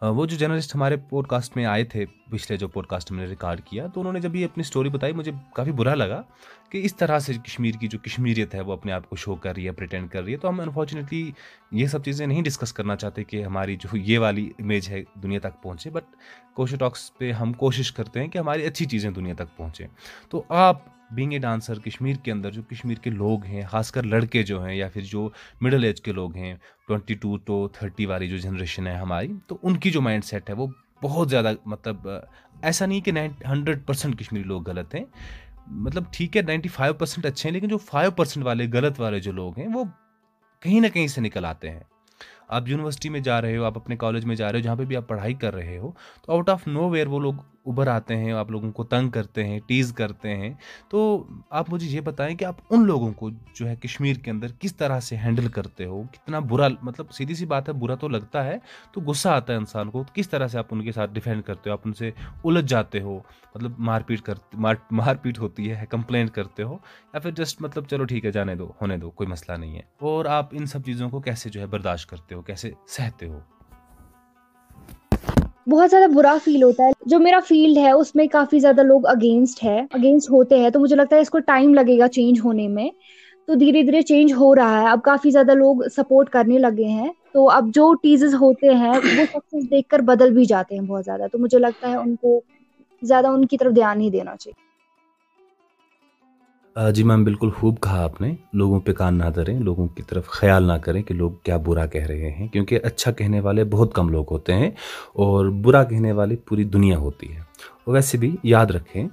وہ 0.03 0.27
جو 0.27 0.37
جرنلسٹ 0.37 0.75
ہمارے 0.75 0.97
پوڈ 1.11 1.27
کاسٹ 1.27 1.57
میں 1.57 1.65
آئے 1.65 1.85
تھے، 1.85 2.05
پچھلے 2.31 2.57
جو 2.57 2.69
پوڈ 2.69 2.87
کاسٹ 2.87 3.13
میں 3.13 3.25
نے 3.25 3.31
ریکارڈ 3.31 3.61
کیا، 3.61 3.87
تو 3.87 4.01
انہوں 4.01 4.13
نے 4.13 4.21
جب 4.21 4.35
یہ 4.37 4.45
اپنی 4.45 4.61
اسٹوری 4.61 4.89
بتائی، 4.89 5.13
مجھے 5.13 5.33
کافی 5.55 5.73
برا 5.73 5.95
لگا 5.95 6.23
کہ 6.71 6.85
اس 6.85 6.97
طرح 6.97 7.19
سے 7.19 7.33
کشمیر 7.45 7.75
کی 7.81 7.89
جو 7.89 7.99
کشمیریت 7.99 8.55
ہے، 8.55 8.61
وہ 8.61 8.73
اپنے 8.73 8.93
آپ 8.93 9.09
کو 9.11 9.17
شو 9.17 9.35
کر 9.35 9.55
رہی 9.57 9.67
ہے 9.67 9.73
پریٹینڈ 9.73 10.11
کر 10.11 10.25
رہی 10.25 10.33
ہے۔ 10.33 10.39
تو 10.39 10.49
ہم 10.49 10.61
انفارچونیٹلی 10.61 11.31
یہ 11.73 11.87
سب 11.87 12.05
چیزیں 12.05 12.27
نہیں 12.27 12.43
ڈسکس 12.43 12.73
کرنا 12.73 12.97
چاہتے 12.97 13.25
کہ 13.25 13.45
ہماری 13.45 13.77
جو 13.77 13.97
یہ 13.97 14.19
والی 14.19 14.51
امیج 14.59 14.89
ہے 14.89 15.03
دنیا 15.23 15.39
تک 15.39 15.63
پہنچے 15.63 15.91
بٹ 15.91 16.05
کوشو 16.55 16.77
ٹاکس 16.77 17.11
پہ 17.19 17.31
ہم 17.33 17.53
کوشش 17.53 17.93
کرتے 17.93 18.21
ہیں 18.21 18.29
کہ 18.29 18.39
ہماری 18.39 18.63
اچھی 18.63 18.87
چیزیں 18.87 19.11
دنیا 19.11 19.35
تک 19.35 19.57
پہنچیں۔ 19.57 19.87
تو 20.29 20.36
تو 20.37 20.43
آپ 20.49 20.79
بینگ 21.11 21.33
اے 21.33 21.39
ڈانسر 21.39 21.79
کشمیر 21.79 22.17
کے 22.17 22.33
اندر 22.33 22.51
جو 22.51 22.63
کشمیر 22.63 22.97
کے 22.97 23.11
لوگ 23.11 23.45
ہیں، 23.45 23.63
خاص 23.63 23.91
کر 23.93 24.03
لڑکے 24.03 24.43
جو 24.43 24.65
ہیں 24.65 24.75
یا 24.77 24.89
پھر 24.89 25.03
جو 25.03 25.29
مڈل 25.61 25.85
ایج 25.85 26.01
کے 26.01 26.13
لوگ 26.13 26.37
ہیں 26.37 26.55
ٹوئنٹی 26.89 27.15
ٹو 27.15 27.37
ٹو 27.37 27.69
تھرٹی 27.69 28.07
والی 28.07 28.29
جو 28.29 28.37
جنریشن 28.37 28.87
ہے 28.87 28.95
ہماری، 28.95 29.33
تو 29.47 29.59
ان 29.63 29.77
کی 29.77 29.91
جو 29.91 30.01
مائنڈ 30.01 30.25
سیٹ 30.25 30.51
ہے 30.51 30.55
وہ 30.55 30.67
بہت 31.03 31.31
زیادہ 31.31 31.53
مطلب 31.67 32.09
ایسا 32.63 32.87
نہیں 32.87 33.01
کہ 33.01 33.13
نائن 33.13 33.33
ہنڈریڈ 33.49 33.87
پرسینٹ 33.87 34.19
کشمیری 34.19 34.45
لوگ 34.45 34.69
غلط 34.69 34.95
ہیں۔ 34.95 35.05
مطلب 35.67 36.05
ٹھیک 36.13 36.37
ہے 36.37 36.43
نائنٹی 36.43 36.69
فائیو 36.69 36.95
پرسینٹ 36.95 37.27
اچھے 37.27 37.49
ہیں، 37.49 37.55
لیکن 37.55 37.69
جو 37.69 37.79
فائیو 37.79 38.11
پرسینٹ 38.11 38.47
والے 38.47 38.67
غلط 38.73 39.01
والے 39.01 39.21
جو 39.21 39.33
لوگ 39.33 39.59
ہیں، 39.59 39.69
وہ 39.75 39.85
کہیں 40.63 40.81
نہ 40.81 40.87
کہیں 40.95 41.07
سے 41.07 41.21
نکل 41.21 41.45
آتے 41.45 41.71
ہیں۔ 41.71 41.81
آپ 42.49 42.69
یونیورسٹی 42.69 43.09
میں 43.09 43.21
جا 43.21 43.43
رہے 43.43 43.57
ہو، 43.57 43.65
آپ 43.65 43.79
اپنے 43.79 43.97
کالج 43.97 44.25
میں 44.25 44.37
جا 44.37 44.53
رہے 44.53 44.59
ہو، 44.59 44.65
جہاں 44.65 44.77
پہ 44.77 44.85
بھی 44.85 44.97
آپ 44.97 45.09
پڑھائی 45.09 45.35
کر 45.35 45.55
رہے 45.55 45.79
ہو، 45.79 45.93
تو 46.23 46.33
آؤٹ 46.33 46.49
آف 46.49 46.67
نو 46.69 46.89
ویئر 46.89 47.07
وہ 47.07 47.21
لوگ 47.21 47.35
ابھر 47.67 47.87
آتے 47.87 48.17
ہیں، 48.17 48.33
آپ 48.33 48.51
لوگوں 48.51 48.73
کو 48.73 48.85
تنگ 48.85 49.11
کرتے 49.11 49.45
ہیں، 49.45 49.61
ٹیز 49.67 49.93
کرتے 49.93 50.37
ہیں۔ 50.37 50.55
تو 50.89 51.27
آپ 51.51 51.73
مجھے 51.73 51.87
یہ 51.87 52.01
بتائیں 52.01 52.37
کہ 52.37 52.45
آپ 52.45 52.55
ان 52.71 52.87
لوگوں 52.87 53.13
کو 53.13 53.31
جو 53.31 53.69
ہے 53.69 53.77
کشمیر 53.77 54.17
کے 54.17 54.31
اندر 54.31 54.47
کس 54.59 54.77
طرح 54.77 55.01
سے 55.01 55.17
ہینڈل 55.17 55.49
کرتے 55.49 55.85
ہو؟ 55.85 56.03
کتنا 56.13 56.39
برا 56.39 56.69
مطلب 56.83 57.07
سیدھی 57.11 57.35
سی 57.35 57.47
بات 57.47 57.69
ہے، 57.69 57.75
برا 57.75 57.95
تو 57.95 58.09
لگتا 58.09 58.45
ہے 58.45 58.57
تو 58.93 59.01
غصہ 59.01 59.29
آتا 59.29 59.53
ہے 59.53 59.59
انسان 59.59 59.91
کو، 59.91 60.05
کس 60.13 60.31
طرح 60.31 60.49
سے 60.49 60.59
آپ 60.59 60.67
ان 60.71 60.85
کے 60.85 60.93
ساتھ 60.93 61.11
ڈیفینڈ 61.11 61.43
کرتے 61.43 61.71
ہو؟ 61.71 61.73
آپ 61.73 61.81
ان 61.85 61.93
سے 61.93 62.11
الجھ 62.45 62.67
جاتے 62.67 63.01
ہو 63.01 63.21
مطلب 63.55 63.73
مار 63.79 64.01
پیٹ 64.01 64.21
کرتے 64.21 64.57
مار 64.91 65.15
پیٹ 65.15 65.39
ہوتی 65.39 65.71
ہے 65.71 65.85
کمپلینٹ 65.91 66.31
کرتے 66.31 66.63
ہو 66.63 66.79
یا 67.15 67.21
پھر 67.21 67.31
جسٹ 67.31 67.63
مطلب 67.63 67.85
چلو 67.85 68.05
ٹھیک 68.05 68.25
ہے، 68.25 68.31
جانے 68.31 68.55
دو، 68.55 68.73
ہونے 68.81 68.97
دو، 68.97 69.11
کوئی 69.11 69.29
مسئلہ 69.29 69.57
نہیں 69.57 69.75
ہے۔ 69.75 69.83
اور 70.01 70.25
آپ 70.25 70.49
ان 70.53 70.67
سب 70.67 70.85
چیزوں 70.85 71.11
کو 71.11 71.21
کیسے 71.21 71.51
جو 71.51 71.61
ہے 71.61 71.67
برداشت 71.67 72.11
کرتے 72.11 72.35
ہو؟ 72.35 72.43
کیسے 72.43 72.71
سہتے 72.89 73.27
ہو؟ 73.27 73.39
بہت 75.67 75.91
زیادہ 75.91 76.11
برا 76.11 76.37
فیل 76.45 76.63
ہوتا 76.63 76.85
ہے۔ 76.85 76.91
جو 77.07 77.19
میرا 77.19 77.39
فیلڈ 77.49 77.79
ہے، 77.79 77.91
اس 77.91 78.15
میں 78.15 78.27
کافی 78.27 78.59
زیادہ 78.59 78.83
لوگ 78.83 79.07
اگینسٹ 79.07 79.65
ہے 79.65 79.81
اگینسٹ 79.93 80.31
ہوتے 80.31 80.59
ہیں۔ 80.59 80.71
تو 80.71 80.81
مجھے 80.81 80.97
لگتا 80.97 81.17
ہے 81.17 81.21
اس 81.21 81.31
کو 81.31 81.39
ٹائم 81.39 81.75
لگے 81.75 81.99
گا 81.99 82.09
چینج 82.09 82.41
ہونے 82.45 82.69
میں۔ 82.69 82.89
تو 83.47 83.55
دھیرے 83.55 83.83
دھیرے 83.83 84.03
چینج 84.03 84.33
ہو 84.33 84.55
رہا 84.55 84.83
ہے۔ 84.83 84.89
اب 84.89 85.03
کافی 85.03 85.31
زیادہ 85.31 85.55
لوگ 85.55 85.77
سپورٹ 85.97 86.31
کرنے 86.31 86.59
لگے 86.59 86.85
ہیں۔ 86.85 87.09
تو 87.33 87.51
اب 87.51 87.69
جو 87.75 87.95
ٹیزز 87.95 88.35
ہوتے 88.35 88.75
ہیں، 88.75 88.91
وہ 88.91 89.25
سکسیز 89.25 89.65
دیکھ 89.71 89.89
کر 89.89 89.99
بدل 89.99 90.35
بھی 90.35 90.45
جاتے 90.45 90.75
ہیں 90.75 90.83
بہت 90.83 91.05
زیادہ۔ 91.05 91.27
تو 91.33 91.39
مجھے 91.39 91.59
لگتا 91.59 91.91
ہے 91.91 91.97
ان 91.97 92.17
کو 92.17 92.41
زیادہ 93.03 93.27
ان 93.27 93.45
کی 93.45 93.57
طرف 93.57 93.75
دھیان 93.75 93.99
نہیں 93.99 94.11
دینا 94.11 94.37
چاہیے۔ 94.37 94.66
جی 96.95 97.03
میم، 97.03 97.25
بالکل 97.25 97.51
خوب 97.51 97.81
کہا 97.81 98.05
آپ 98.05 98.21
نے۔ 98.21 98.35
لوگوں 98.53 98.81
پہ 98.81 98.93
کان 98.93 99.19
نہ 99.19 99.25
دھریں، 99.35 99.61
لوگوں 99.61 99.89
کی 99.89 100.03
طرف 100.03 100.27
خیال 100.27 100.63
نہ 100.63 100.73
کریں 100.73 101.03
کہ 101.03 101.15
لوگ 101.15 101.31
کیا 101.31 101.57
برا 101.57 101.87
کہہ 101.87 102.07
رہے 102.07 102.31
ہیں، 102.31 102.49
کیونکہ 102.49 102.79
اچھا 102.83 103.13
کہنے 103.13 103.41
والے 103.41 103.65
بہت 103.65 103.95
کم 103.95 104.09
لوگ 104.09 104.25
ہوتے 104.31 104.55
ہیں 104.55 104.71
اور 105.15 105.47
برا 105.47 105.85
کہنے 105.85 106.13
والی 106.13 106.37
پوری 106.37 106.65
دنیا 106.65 106.99
ہوتی 106.99 107.35
ہے۔ 107.35 107.41
اور 107.85 107.95
ویسے 107.95 108.19
بھی 108.19 108.37
یاد 108.43 108.67
رکھیں، 108.67 109.09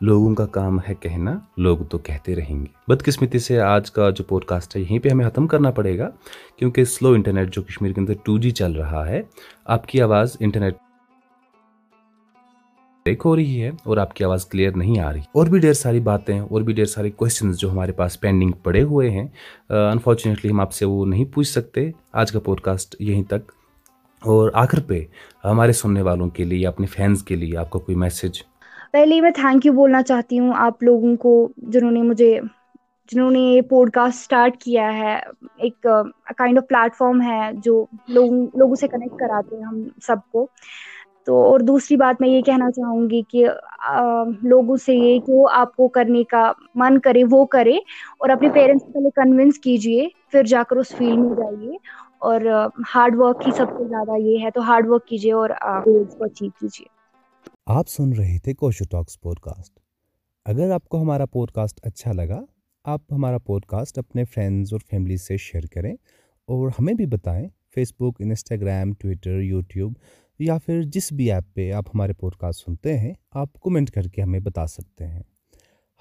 لوگوں 0.00 0.34
کا 0.34 0.46
کام 0.46 0.78
ہے 0.88 0.94
کہنا، 1.00 1.38
لوگ 1.56 1.78
تو 1.78 1.98
کہتے 1.98 2.36
رہیں 2.36 2.60
گے۔ 2.60 2.66
بدقسمتی 2.88 3.38
سے 3.38 3.60
آج 3.60 3.90
کا 3.90 4.10
جو 4.10 4.24
پوڈ 4.24 4.44
کاسٹ 4.44 4.76
ہے، 4.76 4.80
یہیں 4.80 4.98
پہ 4.98 5.08
ہمیں 5.08 5.30
ختم 5.30 5.46
کرنا 5.46 5.70
پڑے 5.70 5.98
گا، 5.98 6.10
کیونکہ 6.56 6.84
سلو 6.84 7.12
انٹرنیٹ 7.12 7.54
جو 7.54 7.62
کشمیر 7.62 7.92
کے 7.92 8.00
اندر 8.00 8.12
ٹو 8.22 8.38
جی 8.38 8.50
چل 8.50 8.72
رہا 8.72 9.08
ہے، 9.08 9.22
آپ 9.64 9.86
کی 9.86 10.02
آواز 10.02 10.36
انٹرنیٹ 10.40 10.74
بریک 13.06 13.22
ہو 13.24 13.36
رہی 13.36 13.62
ہے 13.62 13.68
اور 13.68 13.96
آپ 13.96 14.14
کی 14.14 14.24
آواز 14.24 14.46
کلیئر 14.46 14.76
نہیں 14.76 15.00
آ 15.00 15.12
رہی۔ 15.12 15.20
اور 15.20 15.46
بھی 15.46 15.58
ڈھیر 15.58 15.72
ساری 15.72 16.00
باتیں 16.00 16.40
اور 16.40 16.62
بھی 16.62 16.72
ڈھیر 16.72 16.84
سارے 16.84 17.10
کوشچنز 17.10 17.58
جو 17.58 17.70
ہمارے 17.70 17.92
پاس 17.92 18.20
پینڈنگ 18.20 18.50
پڑے 18.62 18.82
ہوئے 18.82 19.10
ہیں۔ 19.10 19.28
انفارچونیٹلی 19.68 20.52
ہم 20.52 20.60
آپ 20.60 20.72
سے 20.72 20.84
وہ 20.84 21.06
نہیں 21.06 21.24
پوچھ 21.24 21.48
سکتے۔ 21.48 21.90
آج 22.12 22.32
کا 22.32 22.40
پوڈ 22.40 22.60
کاسٹ 22.60 22.96
یہیں 23.00 23.22
تک۔ 23.22 23.52
اور 24.24 24.50
آخر 24.54 24.80
پہ 24.80 25.04
ہمارے 25.44 25.72
سننے 25.72 26.02
والوں 26.02 26.28
کے 26.28 26.44
لیے، 26.44 26.66
اپنے 26.66 26.86
فینس 26.86 27.22
کے 27.22 27.36
لیے 27.36 27.56
آپ 27.56 27.70
کا 27.70 27.78
کوئی 27.78 27.96
میسج 27.96 28.42
پہلے 28.92 29.20
میں 29.20 29.30
تھینک 29.30 29.66
یو 29.66 29.72
بولنا 29.72 30.02
چاہتی 30.02 30.38
ہوں 30.38 30.52
آپ 30.56 30.82
لوگوں 30.82 31.16
کو 31.16 31.52
جنہوں 31.56 31.90
نے 31.90 32.02
مجھے، 32.02 32.40
جنہوں 33.12 33.30
نے 33.30 33.40
یہ 33.40 33.60
پوڈ 33.60 33.90
کاسٹ 33.90 34.18
اسٹارٹ 34.20 34.56
کیا 34.56 34.94
ہے۔ 34.94 35.20
ایک 35.56 35.86
کائنڈ 36.36 36.58
آف 36.58 36.68
پلیٹ 36.68 36.94
فارم 36.94 37.22
ہے 37.22 37.50
جو 37.64 37.86
لوگوں 38.08 38.46
لوگوں 38.54 38.74
سے 38.74 38.88
کنیکٹ 38.88 39.16
کراتے 39.18 39.56
ہیں 39.56 39.62
ہم 39.62 39.82
سب 40.02 40.16
کو۔ 40.32 40.46
تو 41.26 41.42
اور 41.42 41.60
دوسری 41.60 41.96
بات 41.96 42.20
میں 42.20 42.28
یہ 42.28 42.40
کہنا 42.42 42.70
چاہوں 42.70 43.08
گی 43.10 43.22
کہ 43.22 43.46
لوگوں 44.42 44.76
سے 44.76 44.94
یہ 44.94 45.18
کہ 45.26 45.32
وہ 45.32 45.48
آپ 45.52 45.74
کو 45.76 45.88
کرنے 45.88 46.22
کا 46.24 46.50
من 46.74 46.98
کرے، 47.00 47.22
وہ 47.30 47.44
کرے 47.46 47.76
اور 48.18 48.28
اپنے 48.28 48.48
پیرنٹس 48.54 48.84
کو 48.84 48.92
پہلے 48.92 49.10
کنونس 49.16 49.58
کیجیے، 49.58 50.08
پھر 50.30 50.42
جا 50.44 50.62
کر 50.70 50.76
اس 50.76 50.94
فیلڈ 50.98 51.18
میں 51.18 51.36
جائیے 51.36 51.76
اور 52.20 52.40
ہارڈ 52.94 53.16
ورک 53.18 53.46
ہی 53.46 53.52
سب 53.56 53.76
سے 53.78 53.88
زیادہ 53.88 54.18
یہ 54.20 54.44
ہے، 54.44 54.50
تو 54.50 54.60
ہارڈ 54.60 54.88
ورک 54.88 55.06
کیجیے 55.06 55.32
اور 55.32 55.50
گولس 55.86 56.14
کو 56.18 56.24
اچیو 56.24 56.50
کیجیے۔ 56.60 56.86
آپ 57.74 57.88
سن 57.88 58.12
رہے 58.12 58.38
تھے 58.44 58.54
کوشو 58.54 58.84
ٹاکس 58.90 59.20
پوڈ 59.20 59.38
کاسٹ 59.40 59.78
اگر 60.46 60.70
آپ 60.70 60.88
کو 60.88 61.02
ہمارا 61.02 61.26
پوڈ 61.26 61.50
کاسٹ 61.50 61.80
اچھا 61.82 62.12
لگا، 62.12 62.40
آپ 62.84 63.00
ہمارا 63.12 63.38
پوڈ 63.38 63.64
کاسٹ 63.66 63.98
اپنے 63.98 64.24
فرینڈز 64.24 64.72
اور 64.72 64.80
فیملی 64.90 65.16
سے 65.16 65.36
شیئر 65.38 65.66
کریں 65.74 65.92
اور 65.92 66.70
ہمیں 66.78 66.94
بھی 66.94 67.06
بتائیں۔ 67.06 67.48
فیس 67.74 67.92
بک 68.00 68.20
انسٹاگرام 68.20 68.92
ٹویٹر 68.92 69.38
یوٹیوب 69.40 69.92
یا 70.40 70.56
پھر 70.58 70.82
جس 70.82 71.12
بھی 71.12 71.30
ایپ 71.32 71.54
پہ 71.54 71.70
آپ 71.72 71.88
ہمارے 71.94 72.12
پوڈ 72.12 72.34
کاسٹ 72.36 72.64
سنتے 72.64 72.98
ہیں، 72.98 73.12
آپ 73.30 73.52
کومنٹ 73.52 73.90
کر 73.90 74.02
کے 74.02 74.22
ہمیں 74.22 74.40
بتا 74.40 74.66
سکتے 74.66 75.06
ہیں۔ 75.06 75.22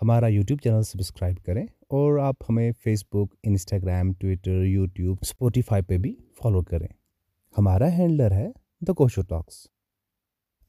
ہمارا 0.02 0.28
یوٹیوب 0.28 0.62
چینل 0.62 0.84
سبسکرائب 0.84 1.44
کریں 1.46 1.64
اور 1.64 2.18
آپ 2.20 2.36
ہمیں 2.50 2.72
Facebook 3.12 3.36
Instagram 3.44 4.14
Twitter 4.14 4.64
YouTube 4.64 5.18
Spotify 5.22 5.84
پہ 5.84 5.98
بھی 5.98 6.16
فالو 6.42 6.62
کریں۔ 6.62 6.88
ہمارا 7.56 7.92
ہینڈلر 7.98 8.32
ہے 8.32 8.48
دا 8.82 8.94
کوشو 8.94 9.22
ٹاکس 9.22 9.66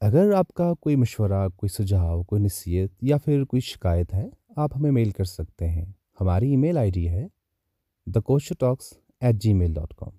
اگر 0.01 0.31
آپ 0.33 0.53
کا 0.53 0.73
کوئی 0.73 0.95
مشورہ، 0.95 1.47
کوئی 1.49 1.69
سجھاؤ 1.69 2.21
کوئی 2.23 2.41
نصیحت 2.41 3.03
یا 3.03 3.17
پھر 3.17 3.43
کوئی 3.45 3.61
شکایت 3.61 4.13
ہے، 4.13 4.27
آپ 4.55 4.75
ہمیں 4.75 4.91
میل 4.91 5.11
کر 5.11 5.23
سکتے 5.23 5.69
ہیں۔ 5.69 5.85
ہماری 6.21 6.49
ای 6.49 6.55
میل 6.55 6.77
آئی 6.77 6.91
ڈی 6.91 7.07
ہے 7.09 7.25
the 8.07 8.19
Kosho 8.19 8.55
talks 8.59 8.93
at 9.21 9.35
Gmail 9.53 9.73
dot 9.73 9.93
com 9.93 10.11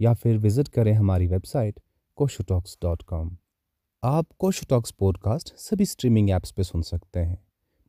یا 0.00 0.12
پھر 0.12 0.36
وزٹ 0.44 0.68
کریں 0.68 0.92
ہماری 0.94 1.26
web 1.26 1.44
site 1.44 1.80
Kosho talks 2.14 2.76
dot 2.82 3.04
com. 3.04 3.28
آپ 4.02 4.38
کوشو 4.38 4.62
ٹاکس 4.68 4.96
پوڈ 4.96 5.18
کاسٹ 5.18 5.58
سبھی 5.58 5.82
اسٹریمنگ 5.82 6.28
ایپس 6.28 6.54
پہ 6.54 6.62
سن 6.62 6.82
سکتے 6.82 7.24
ہیں۔ 7.24 7.36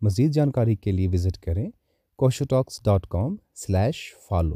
مزید 0.01 0.31
جانکاری 0.31 0.75
کے 0.75 0.91
لیے 0.91 1.07
وزٹ 1.07 1.37
کریں 1.37 1.71
Kosho talks 2.15 2.83
dot 2.83 3.07
com 3.07 3.35
slash 3.55 4.13
follow. 4.29 4.55